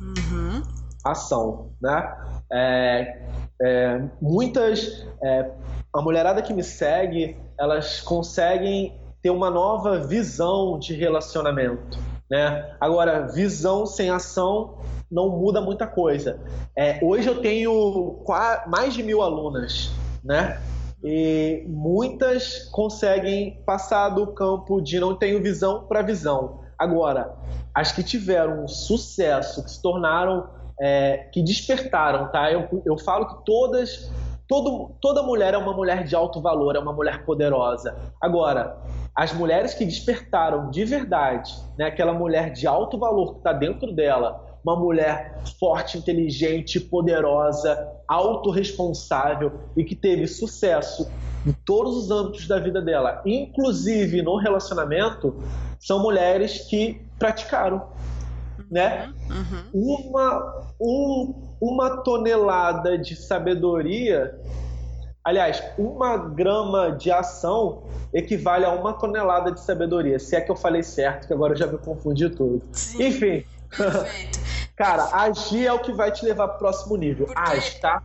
[0.00, 0.62] Uhum.
[1.04, 2.16] Ação, né?
[2.52, 3.22] É,
[3.62, 5.50] é, muitas é,
[5.92, 11.98] a mulherada que me segue elas conseguem ter uma nova visão de relacionamento
[12.30, 12.76] né?
[12.80, 14.78] Agora, visão sem ação
[15.10, 16.38] não muda muita coisa.
[16.78, 18.22] É, hoje eu tenho
[18.68, 19.90] mais de mil alunas,
[20.22, 20.60] né?
[21.02, 26.60] E muitas conseguem passar do campo de não tenho visão para visão.
[26.78, 27.34] Agora,
[27.74, 30.48] as que tiveram sucesso, que se tornaram,
[30.80, 32.50] é, que despertaram, tá?
[32.50, 34.10] Eu, eu falo que todas
[34.50, 37.96] Todo, toda mulher é uma mulher de alto valor, é uma mulher poderosa.
[38.20, 38.76] Agora,
[39.14, 43.92] as mulheres que despertaram de verdade, né, aquela mulher de alto valor que está dentro
[43.92, 51.08] dela, uma mulher forte, inteligente, poderosa, autorresponsável e que teve sucesso
[51.46, 55.40] em todos os âmbitos da vida dela, inclusive no relacionamento,
[55.78, 57.82] são mulheres que praticaram.
[58.70, 59.12] Né?
[59.28, 60.08] Uhum.
[60.08, 64.38] Uma, um, uma tonelada de sabedoria,
[65.24, 70.18] aliás, uma grama de ação equivale a uma tonelada de sabedoria.
[70.18, 72.62] Se é que eu falei certo, que agora eu já me confundi tudo.
[72.72, 73.06] Sim.
[73.06, 73.44] Enfim.
[73.76, 74.40] Perfeito.
[74.74, 77.26] Cara, agir é o que vai te levar para o próximo nível.
[77.26, 77.38] Porque...
[77.38, 78.02] Age, tá?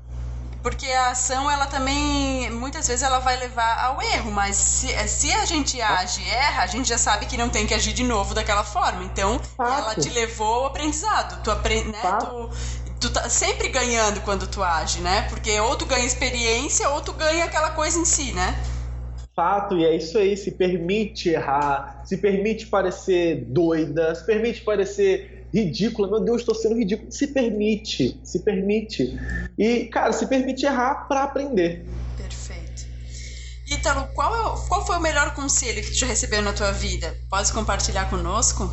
[0.65, 5.31] Porque a ação ela também muitas vezes ela vai levar ao erro, mas se, se
[5.31, 8.03] a gente age e erra, a gente já sabe que não tem que agir de
[8.03, 9.03] novo daquela forma.
[9.03, 9.71] Então, Fato.
[9.71, 11.43] ela te levou ao aprendizado.
[11.43, 12.49] Tu, apre, né, tu,
[12.99, 15.27] tu tá sempre ganhando quando tu age, né?
[15.29, 18.55] Porque ou tu ganha experiência ou tu ganha aquela coisa em si, né?
[19.35, 25.34] Fato, e é isso aí, se permite errar, se permite parecer doida, se permite parecer
[25.55, 27.09] ridícula, meu Deus, estou sendo ridículo.
[27.09, 29.17] Se permite, se permite.
[29.57, 31.85] E, cara, se permite errar para aprender.
[32.17, 32.85] Perfeito.
[33.71, 37.15] Ítalo, qual, é, qual foi o melhor conselho que tu já recebeu na tua vida?
[37.29, 38.69] Pode compartilhar conosco?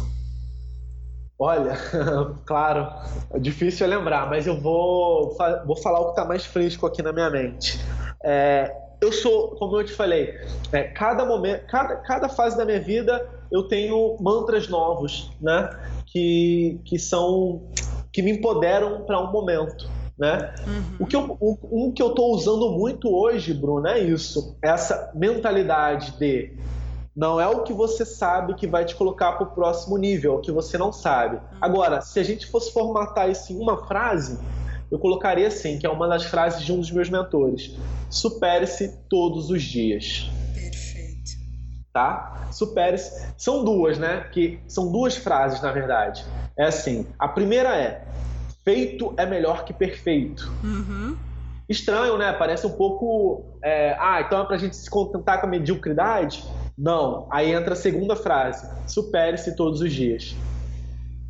[1.38, 1.76] Olha,
[2.44, 2.88] claro,
[3.32, 7.12] é difícil lembrar, mas eu vou, vou falar o que está mais fresco aqui na
[7.12, 7.78] minha mente.
[8.24, 10.34] É, eu sou, como eu te falei,
[10.72, 15.68] é, cada momento, cada, cada fase da minha vida eu tenho mantras novos, né?
[16.12, 17.62] Que, que são
[18.12, 19.90] que me empoderam para um momento.
[20.18, 20.54] Né?
[20.66, 20.96] Uhum.
[21.00, 24.56] O que eu, o, um que eu estou usando muito hoje, Bruno, é isso.
[24.62, 26.52] Essa mentalidade de
[27.14, 30.36] não é o que você sabe que vai te colocar para o próximo nível, é
[30.36, 31.38] o que você não sabe.
[31.60, 34.38] Agora, se a gente fosse formatar isso em uma frase,
[34.90, 37.74] eu colocaria assim, que é uma das frases de um dos meus mentores:
[38.10, 40.30] supere-se todos os dias.
[41.92, 42.48] Tá?
[42.50, 43.34] Supere-se.
[43.36, 44.26] São duas, né?
[44.32, 46.24] Que são duas frases, na verdade.
[46.56, 48.04] É assim: a primeira é:
[48.64, 50.50] feito é melhor que perfeito.
[50.64, 51.16] Uhum.
[51.68, 52.32] Estranho, né?
[52.32, 53.44] Parece um pouco.
[53.62, 56.44] É, ah, então é pra gente se contentar com a mediocridade?
[56.76, 57.26] Não.
[57.30, 60.34] Aí entra a segunda frase: supere-se todos os dias.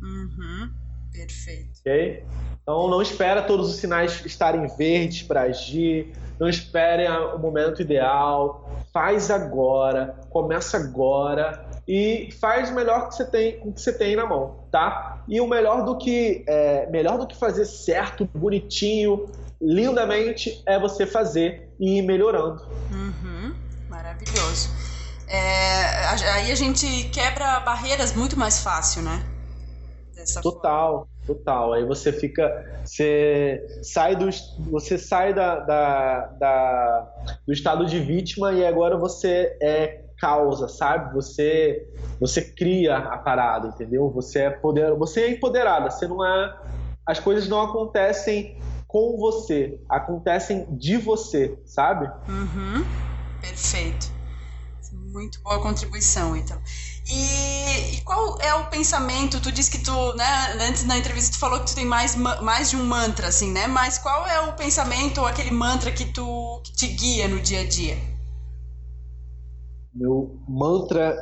[0.01, 0.69] Uhum.
[1.11, 1.79] Perfeito.
[1.79, 2.23] Ok?
[2.61, 6.13] Então não espera todos os sinais estarem verdes para agir.
[6.43, 8.69] Não espere o momento ideal.
[8.91, 10.19] Faz agora.
[10.29, 11.65] Começa agora.
[11.87, 15.23] e faz o melhor que você tem, que você tem na mão, tá?
[15.27, 19.25] E o melhor do que é, melhor do que fazer certo, bonitinho,
[19.61, 22.61] lindamente é você fazer e ir melhorando.
[22.91, 23.53] Uhum,
[23.89, 24.69] maravilhoso.
[25.27, 29.25] É, aí a gente quebra barreiras muito mais fácil, né?
[30.15, 31.07] Dessa total, forma.
[31.25, 31.73] Total.
[31.73, 32.51] Aí você fica,
[32.83, 34.29] você sai do,
[34.71, 37.13] você sai da, da, da,
[37.45, 41.13] do estado de vítima e agora você é causa, sabe?
[41.13, 41.85] Você
[42.19, 44.09] você cria a parada, entendeu?
[44.11, 45.91] Você é poder, você é empoderada.
[45.91, 46.57] Você não é,
[47.05, 48.57] as coisas não acontecem
[48.87, 52.05] com você, acontecem de você, sabe?
[52.29, 52.85] Uhum.
[53.41, 54.11] Perfeito.
[55.11, 56.57] Muito boa contribuição, então.
[57.09, 59.41] E, e, qual é o pensamento?
[59.41, 60.25] Tu disse que tu, né,
[60.67, 63.67] antes na entrevista tu falou que tu tem mais, mais de um mantra, assim, né?
[63.67, 67.61] Mas qual é o pensamento ou aquele mantra que tu que te guia no dia
[67.61, 67.97] a dia?
[69.93, 71.15] Meu mantra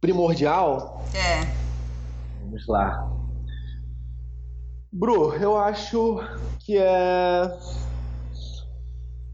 [0.00, 1.04] primordial?
[1.14, 1.44] É.
[2.42, 3.08] Vamos lá.
[4.90, 6.18] Bru, eu acho
[6.60, 7.58] que é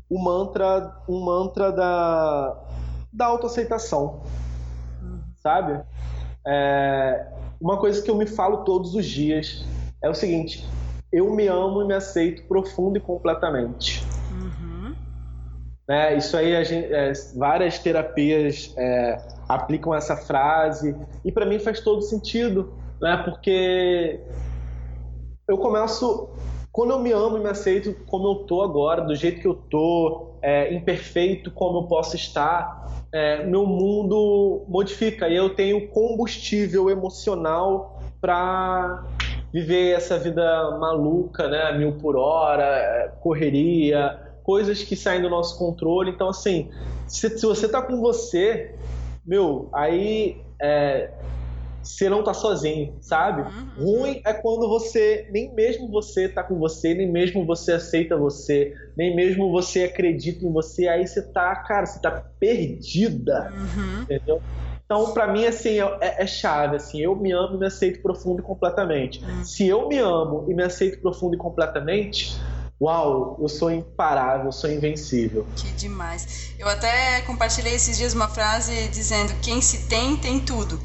[0.08, 2.56] o mantra, um mantra da,
[3.12, 4.22] da autoaceitação,
[5.44, 5.84] sabe?
[6.46, 7.26] É,
[7.60, 9.64] uma coisa que eu me falo todos os dias
[10.02, 10.66] é o seguinte:
[11.12, 14.04] eu me amo e me aceito profundo e completamente.
[14.30, 14.94] Uhum.
[15.88, 21.80] É, isso aí, gente, é, várias terapias é, aplicam essa frase e para mim faz
[21.80, 23.18] todo sentido, né?
[23.18, 24.18] Porque
[25.46, 26.30] eu começo
[26.72, 29.54] quando eu me amo e me aceito como eu tô agora, do jeito que eu
[29.54, 36.90] tô, é, imperfeito como eu posso estar, é, meu mundo modifica e eu tenho combustível
[36.90, 39.06] emocional para
[39.50, 45.58] viver essa vida maluca, né, mil por hora, é, correria, coisas que saem do nosso
[45.58, 46.10] controle.
[46.10, 46.70] Então, assim,
[47.06, 48.74] se, se você tá com você,
[49.24, 51.10] meu, aí é,
[51.84, 53.42] você não tá sozinho, sabe?
[53.42, 54.00] Uhum.
[54.00, 58.74] Ruim é quando você, nem mesmo você tá com você, nem mesmo você aceita você,
[58.96, 64.02] nem mesmo você acredita em você, aí você tá, cara, você tá perdida, uhum.
[64.02, 64.40] entendeu?
[64.84, 68.40] Então, para mim, assim, é, é, chave, assim, eu me amo e me aceito profundo
[68.40, 69.24] e completamente.
[69.24, 69.44] Uhum.
[69.44, 72.38] Se eu me amo e me aceito profundo e completamente,
[72.80, 75.46] uau, eu sou imparável, eu sou invencível.
[75.56, 76.54] Que demais.
[76.58, 80.78] Eu até compartilhei esses dias uma frase dizendo: quem se tem, tem tudo.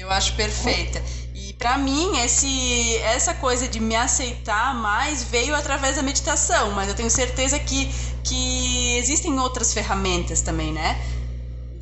[0.00, 1.02] Eu acho perfeita.
[1.34, 6.88] E para mim, esse, essa coisa de me aceitar mais veio através da meditação, mas
[6.88, 7.86] eu tenho certeza que,
[8.24, 10.98] que existem outras ferramentas também, né?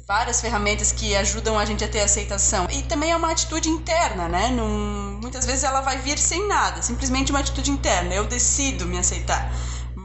[0.04, 2.66] Várias ferramentas que ajudam a gente a ter aceitação.
[2.68, 4.48] E também é uma atitude interna, né?
[4.48, 8.12] Num, muitas vezes ela vai vir sem nada, simplesmente uma atitude interna.
[8.12, 9.48] Eu decido me aceitar.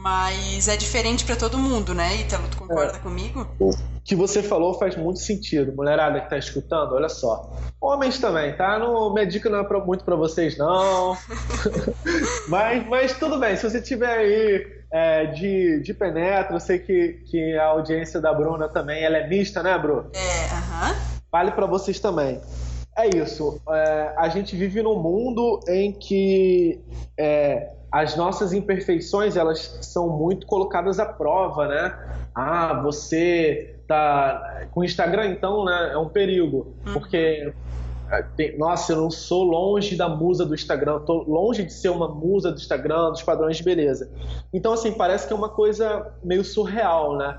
[0.04, 2.46] Mas é diferente para todo mundo, né, Ítalo?
[2.50, 3.00] Tu concorda é.
[3.00, 3.48] comigo?
[3.58, 3.70] O
[4.04, 5.74] que você falou faz muito sentido.
[5.74, 7.50] Mulherada que tá escutando, olha só.
[7.80, 8.78] Homens também, tá?
[8.78, 11.16] Não, minha dica não é pra, muito para vocês, não.
[12.48, 17.24] mas, mas tudo bem, se você tiver aí é, de, de penetra, eu sei que,
[17.30, 20.10] que a audiência da Bruna também, ela é mista, né, Bru?
[20.12, 20.90] É, aham.
[20.90, 21.14] Uh -huh.
[21.32, 22.42] Vale para vocês também.
[22.96, 23.60] É isso.
[23.70, 26.80] É, a gente vive num mundo em que
[27.18, 31.96] é, as nossas imperfeições elas são muito colocadas à prova, né?
[32.34, 35.90] Ah, você tá com o Instagram então, né?
[35.92, 36.92] É um perigo, uhum.
[36.92, 37.52] porque
[38.10, 42.08] é, nossa, eu não sou longe da musa do Instagram, tô longe de ser uma
[42.08, 44.10] musa do Instagram, dos padrões de beleza.
[44.52, 47.38] Então assim parece que é uma coisa meio surreal, né?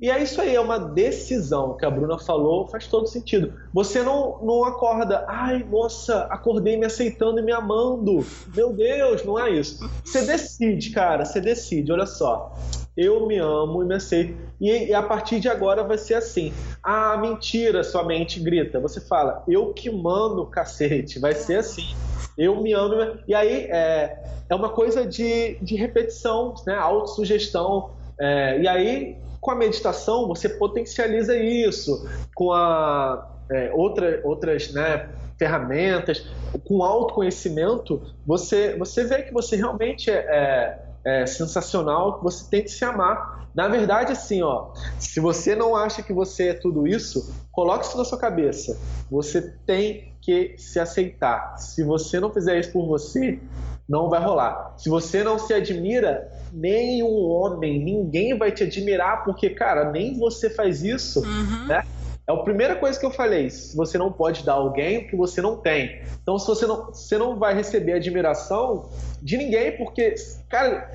[0.00, 3.52] E é isso aí, é uma decisão que a Bruna falou, faz todo sentido.
[3.70, 8.24] Você não, não acorda, ai, nossa, acordei me aceitando e me amando.
[8.54, 9.90] Meu Deus, não é isso.
[10.02, 12.56] Você decide, cara, você decide, olha só.
[12.96, 14.34] Eu me amo e me aceito.
[14.58, 16.52] E, e a partir de agora vai ser assim.
[16.82, 18.80] Ah, mentira, sua mente grita.
[18.80, 21.18] Você fala, eu que mando, cacete.
[21.18, 21.94] Vai ser assim.
[22.36, 23.18] Eu me amo.
[23.28, 26.74] E aí é, é uma coisa de, de repetição, né?
[26.74, 27.90] autossugestão.
[28.20, 32.06] É, e aí com a meditação, você potencializa isso.
[32.34, 36.26] Com a, é, outra, outras né, ferramentas,
[36.66, 42.62] com autoconhecimento, você, você vê que você realmente é, é, é sensacional, que você tem
[42.62, 43.48] que se amar.
[43.54, 47.96] Na verdade, assim, ó, se você não acha que você é tudo isso, coloque isso
[47.96, 48.78] na sua cabeça.
[49.10, 51.56] Você tem que se aceitar.
[51.56, 53.40] Se você não fizer isso por você,
[53.90, 54.72] não vai rolar.
[54.78, 60.48] Se você não se admira, nenhum homem, ninguém vai te admirar, porque, cara, nem você
[60.48, 61.66] faz isso, uhum.
[61.66, 61.82] né?
[62.24, 63.50] É a primeira coisa que eu falei.
[63.74, 66.02] Você não pode dar alguém o que você não tem.
[66.22, 68.88] Então, se você não, você não vai receber admiração
[69.20, 70.14] de ninguém, porque,
[70.48, 70.88] cara,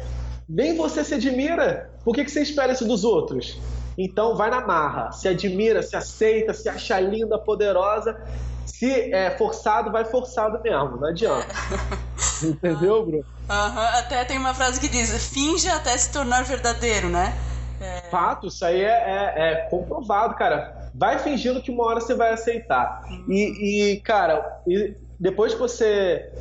[0.47, 1.89] nem você se admira.
[2.05, 3.59] Por que, que você espera isso dos outros?
[3.97, 8.17] Então vai na marra, se admira, se aceita, se acha linda, poderosa.
[8.65, 11.47] Se é forçado, vai forçado mesmo, não adianta.
[12.43, 13.25] Entendeu, Bruno?
[13.49, 13.79] Uhum.
[13.99, 17.33] Até tem uma frase que diz: finge até se tornar verdadeiro, né?
[17.79, 18.09] É...
[18.09, 20.89] Fato, isso aí é, é, é, comprovado, cara.
[20.93, 23.03] Vai fingindo que uma hora você vai aceitar.
[23.09, 23.25] Uhum.
[23.29, 26.31] E, e, cara, e depois que você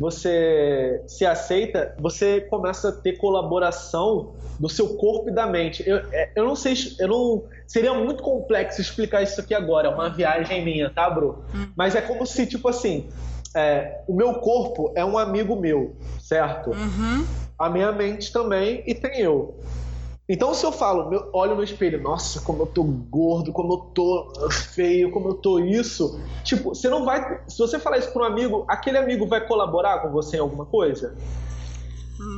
[0.00, 5.86] você se aceita, você começa a ter colaboração do seu corpo e da mente.
[5.86, 9.90] Eu, é, eu não sei, eu não seria muito complexo explicar isso aqui agora, é
[9.90, 11.44] uma viagem minha, tá, Bru?
[11.54, 11.68] Hum.
[11.76, 13.10] Mas é como se tipo assim,
[13.54, 16.70] é, o meu corpo é um amigo meu, certo?
[16.70, 17.26] Uhum.
[17.58, 19.58] A minha mente também e tem eu.
[20.32, 23.78] Então, se eu falo, meu, olho no espelho, nossa, como eu tô gordo, como eu
[23.92, 24.32] tô
[24.72, 27.40] feio, como eu tô isso, tipo, você não vai.
[27.48, 30.64] Se você falar isso para um amigo, aquele amigo vai colaborar com você em alguma
[30.64, 31.16] coisa?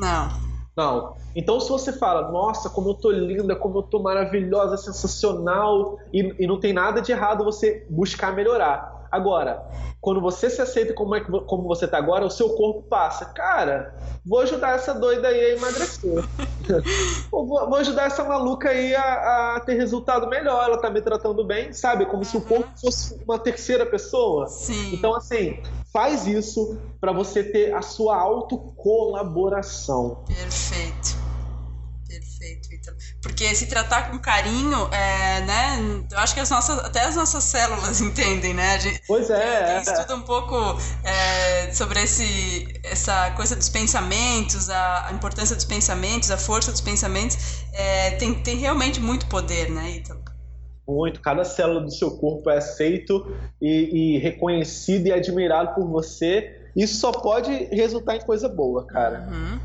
[0.01, 0.29] Não.
[0.75, 1.17] Não.
[1.37, 6.35] Então, se você fala, nossa, como eu tô linda, como eu tô maravilhosa, sensacional, e,
[6.43, 9.02] e não tem nada de errado você buscar melhorar.
[9.13, 9.63] Agora,
[10.01, 13.27] quando você se aceita como, é que, como você tá agora, o seu corpo passa.
[13.27, 13.95] Cara,
[14.25, 16.25] vou ajudar essa doida aí a emagrecer.
[17.31, 20.65] vou, vou, ajudar essa maluca aí a, a, ter resultado melhor.
[20.65, 22.07] Ela tá me tratando bem, sabe?
[22.07, 24.47] Como se o corpo fosse uma terceira pessoa.
[24.47, 24.95] Sim.
[24.95, 30.25] Então, assim, faz isso para você ter a sua autocolaboração.
[30.27, 31.22] Perfeito.
[33.23, 36.07] Porque se tratar com carinho, é, né?
[36.11, 38.81] Eu acho que as nossas, até as nossas células entendem, né?
[38.81, 39.66] Gente, pois é.
[39.66, 40.57] Quem, estuda um pouco
[41.05, 46.81] é, sobre esse, essa coisa dos pensamentos, a, a, importância dos pensamentos, a força dos
[46.81, 50.20] pensamentos, é, tem, tem realmente muito poder, né, Ítalo?
[50.87, 51.20] Muito.
[51.20, 56.61] Cada célula do seu corpo é aceito e, e reconhecido e admirado por você.
[56.75, 59.29] Isso só pode resultar em coisa boa, cara.
[59.31, 59.61] Uhum.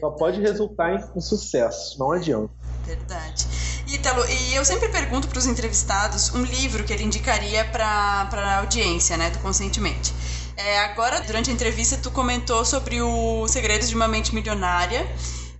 [0.00, 2.61] Só pode resultar em, em sucesso, não adianta.
[2.94, 3.46] Verdade.
[3.88, 8.58] Ítalo, e eu sempre pergunto para os entrevistados um livro que ele indicaria para a
[8.58, 10.12] audiência, né, do Conscientemente.
[10.56, 15.10] É, agora, durante a entrevista, tu comentou sobre o Segredos de uma Mente Milionária,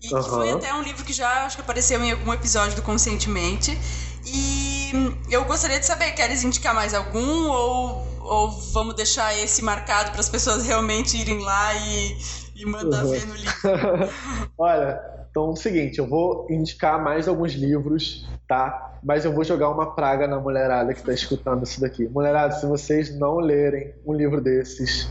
[0.03, 0.23] e uhum.
[0.23, 3.79] que foi até um livro que já acho que apareceu em algum episódio do Conscientemente.
[4.27, 10.11] E eu gostaria de saber, queres indicar mais algum ou, ou vamos deixar esse marcado
[10.11, 12.19] para as pessoas realmente irem lá e,
[12.57, 13.11] e mandar uhum.
[13.11, 14.13] ver no livro?
[14.59, 18.99] Olha, então, é o seguinte, eu vou indicar mais alguns livros, tá?
[19.03, 22.07] Mas eu vou jogar uma praga na mulherada que está escutando isso daqui.
[22.07, 25.09] Mulherada, se vocês não lerem um livro desses,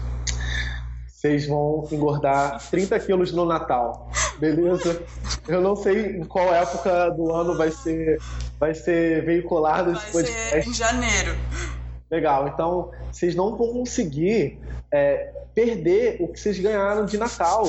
[1.07, 5.01] vocês vão engordar 30 quilos no Natal, beleza?
[5.47, 8.19] Eu não sei em qual época do ano vai ser,
[8.59, 10.61] vai ser veiculado esse podcast.
[10.61, 11.35] Ser em janeiro.
[12.11, 14.59] Legal, então vocês não vão conseguir
[14.93, 17.63] é, perder o que vocês ganharam de Natal.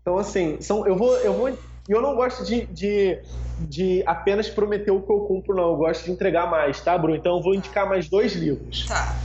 [0.00, 1.16] Então, assim, são, eu vou.
[1.18, 1.56] Eu vou
[1.88, 3.20] eu não gosto de, de,
[3.58, 5.70] de, apenas prometer o que eu cumpro, não.
[5.70, 7.16] Eu gosto de entregar mais, tá, Bruno?
[7.16, 8.86] Então eu vou indicar mais dois livros.
[8.86, 9.16] Tá.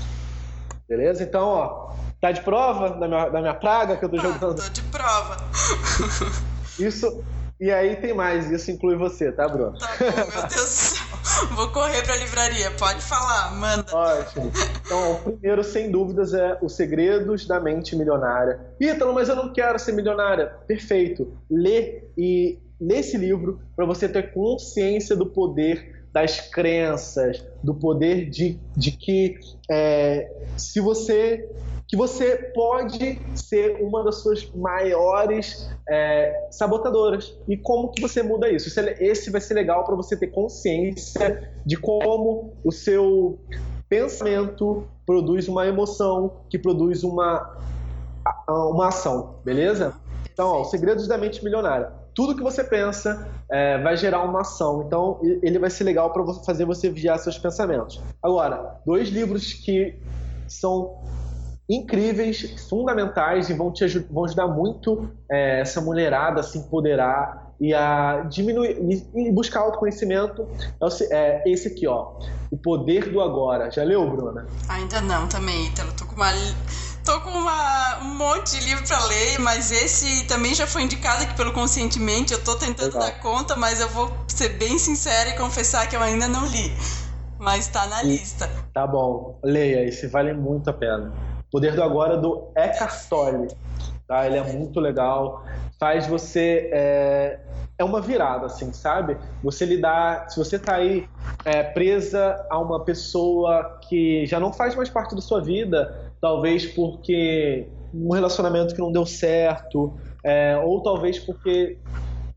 [0.89, 1.21] Beleza?
[1.21, 4.63] Então, ó, tá de prova da minha, da minha praga que eu tô ah, jogando?
[4.63, 5.37] Tô de prova.
[6.79, 7.23] Isso.
[7.59, 9.77] E aí tem mais, isso inclui você, tá, Bruno?
[9.77, 10.94] Tá bom, meu Deus do céu.
[11.55, 13.95] Vou correr pra livraria, pode falar, manda.
[13.95, 14.51] Ótimo.
[14.85, 18.59] Então, o primeiro, sem dúvidas, é Os Segredos da Mente Milionária.
[18.79, 20.47] Ítalo, mas eu não quero ser milionária.
[20.67, 21.33] Perfeito.
[21.49, 28.29] Lê e lê esse livro para você ter consciência do poder das crenças, do poder
[28.29, 29.37] de, de que
[29.69, 31.49] é, se você
[31.95, 37.33] que você pode ser uma das suas maiores é, sabotadoras.
[37.47, 38.77] E como que você muda isso?
[38.77, 43.39] É, esse vai ser legal para você ter consciência de como o seu
[43.87, 47.57] pensamento produz uma emoção, que produz uma,
[48.49, 49.93] uma ação, beleza?
[50.33, 51.93] Então, ó, os segredos da mente milionária.
[52.13, 54.83] Tudo que você pensa é, vai gerar uma ação.
[54.85, 58.01] Então, ele vai ser legal para fazer você vigiar seus pensamentos.
[58.21, 59.97] Agora, dois livros que
[60.45, 61.01] são
[61.69, 67.53] incríveis, fundamentais e vão te ajudar, vão ajudar muito é, essa mulherada a se empoderar
[67.59, 68.77] e a diminuir
[69.15, 70.47] e buscar autoconhecimento.
[71.11, 72.19] É, é esse aqui, ó,
[72.51, 73.71] o poder do agora.
[73.71, 74.45] Já leu, Bruna?
[74.69, 75.91] Ainda não, também, Ítalo.
[75.93, 76.31] Tô com uma
[77.03, 81.23] tô com uma, um monte de livro para ler, mas esse também já foi indicado
[81.23, 82.33] aqui pelo Conscientemente.
[82.33, 86.01] Eu tô tentando dar conta, mas eu vou ser bem sincera e confessar que eu
[86.01, 86.71] ainda não li.
[87.37, 88.49] Mas tá na e, lista.
[88.73, 91.34] Tá bom, leia, esse vale muito a pena.
[91.55, 93.47] Poder do Agora do Eckhart Tolle.
[94.05, 94.27] Tá?
[94.27, 95.45] Ele é muito legal.
[95.79, 96.69] Faz você.
[96.73, 97.39] É,
[97.77, 99.17] é uma virada, assim, sabe?
[99.41, 100.29] Você lidar.
[100.29, 101.07] Se você tá aí
[101.45, 106.65] é, presa a uma pessoa que já não faz mais parte da sua vida, talvez
[106.65, 109.93] porque um relacionamento que não deu certo,
[110.25, 111.77] é, ou talvez porque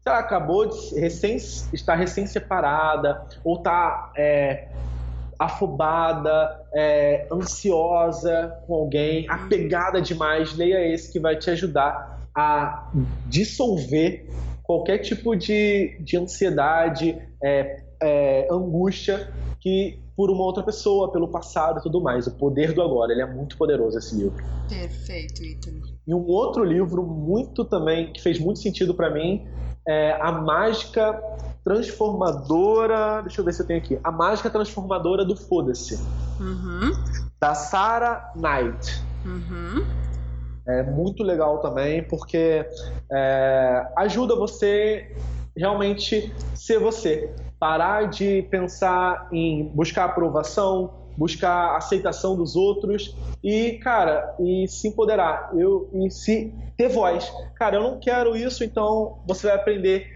[0.01, 1.35] sei lá, acabou de recém,
[1.73, 4.69] está recém-separada, ou está é,
[5.39, 12.91] afobada, é, ansiosa com alguém, apegada demais, leia esse que vai te ajudar a
[13.27, 14.29] dissolver
[14.63, 21.79] qualquer tipo de, de ansiedade, é, é, angústia que por uma outra pessoa, pelo passado
[21.79, 22.27] e tudo mais.
[22.27, 24.45] O Poder do Agora, ele é muito poderoso esse livro.
[24.69, 25.81] Perfeito, Ítalo.
[26.05, 29.47] E um outro livro muito também, que fez muito sentido para mim,
[29.87, 31.23] é A Mágica
[31.65, 33.23] Transformadora.
[33.23, 33.99] Deixa eu ver se eu tenho aqui.
[34.03, 35.97] A Mágica Transformadora do Foda-se.
[36.41, 36.93] Uhum.
[37.41, 39.03] Da Sarah Knight.
[39.25, 39.87] Uhum.
[40.67, 42.67] É muito legal também, porque
[43.11, 45.17] é, ajuda você
[45.57, 47.35] realmente ser você.
[47.59, 55.51] Parar de pensar em buscar aprovação, buscar aceitação dos outros e, cara, e se empoderar.
[55.57, 57.33] Eu, e se ter voz.
[57.57, 60.07] Cara, eu não quero isso, então você vai aprender.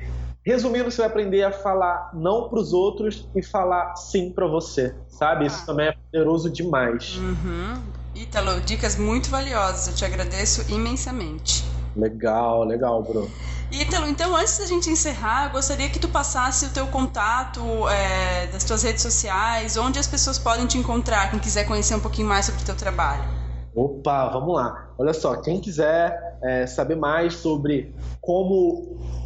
[0.45, 4.93] Resumindo, você vai aprender a falar não para os outros e falar sim para você,
[5.09, 5.47] sabe?
[5.47, 7.16] Isso também é poderoso demais.
[7.16, 7.80] Uhum.
[8.14, 9.86] Ítalo, dicas muito valiosas.
[9.86, 11.64] Eu te agradeço imensamente.
[11.95, 13.30] Legal, legal, Bruno.
[13.70, 18.49] Ítalo, então antes da gente encerrar, eu gostaria que tu passasse o teu contato é,
[18.49, 22.28] das tuas redes sociais, onde as pessoas podem te encontrar, quem quiser conhecer um pouquinho
[22.28, 23.22] mais sobre o teu trabalho.
[23.74, 24.88] Opa, vamos lá.
[24.99, 29.21] Olha só, quem quiser é, saber mais sobre como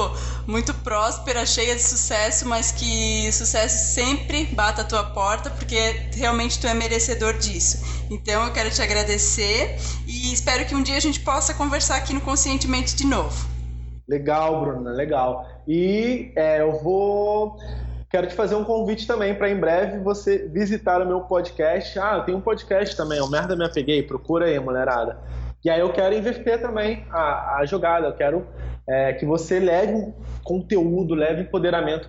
[0.45, 6.59] muito próspera, cheia de sucesso, mas que sucesso sempre bata a tua porta, porque realmente
[6.59, 7.79] tu é merecedor disso.
[8.09, 9.75] Então eu quero te agradecer
[10.07, 13.47] e espero que um dia a gente possa conversar aqui no Conscientemente de novo.
[14.07, 15.45] Legal, Bruna, legal.
[15.67, 17.57] E é, eu vou
[18.09, 21.99] Quero te fazer um convite também para em breve você visitar o meu podcast.
[21.99, 25.19] Ah, eu tenho um podcast também, o Merda Me Apeguei, procura aí, mulherada.
[25.63, 28.47] E aí eu quero inverter também a, a jogada, eu quero
[28.87, 32.07] é, que você leve conteúdo, leve empoderamento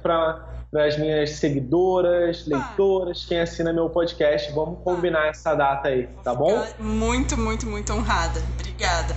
[0.70, 4.52] para as minhas seguidoras, leitoras, quem assina meu podcast.
[4.52, 6.64] Vamos combinar essa data aí, tá bom?
[6.78, 8.40] Muito, muito, muito honrada.
[8.54, 9.16] Obrigada.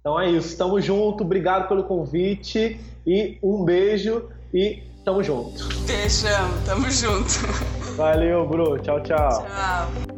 [0.00, 5.66] Então é isso, tamo junto, obrigado pelo convite e um beijo e Tamo junto.
[5.86, 7.30] Beijão, tamo junto.
[7.96, 8.78] Valeu, Bru.
[8.78, 9.46] Tchau, tchau.
[9.46, 10.17] Tchau.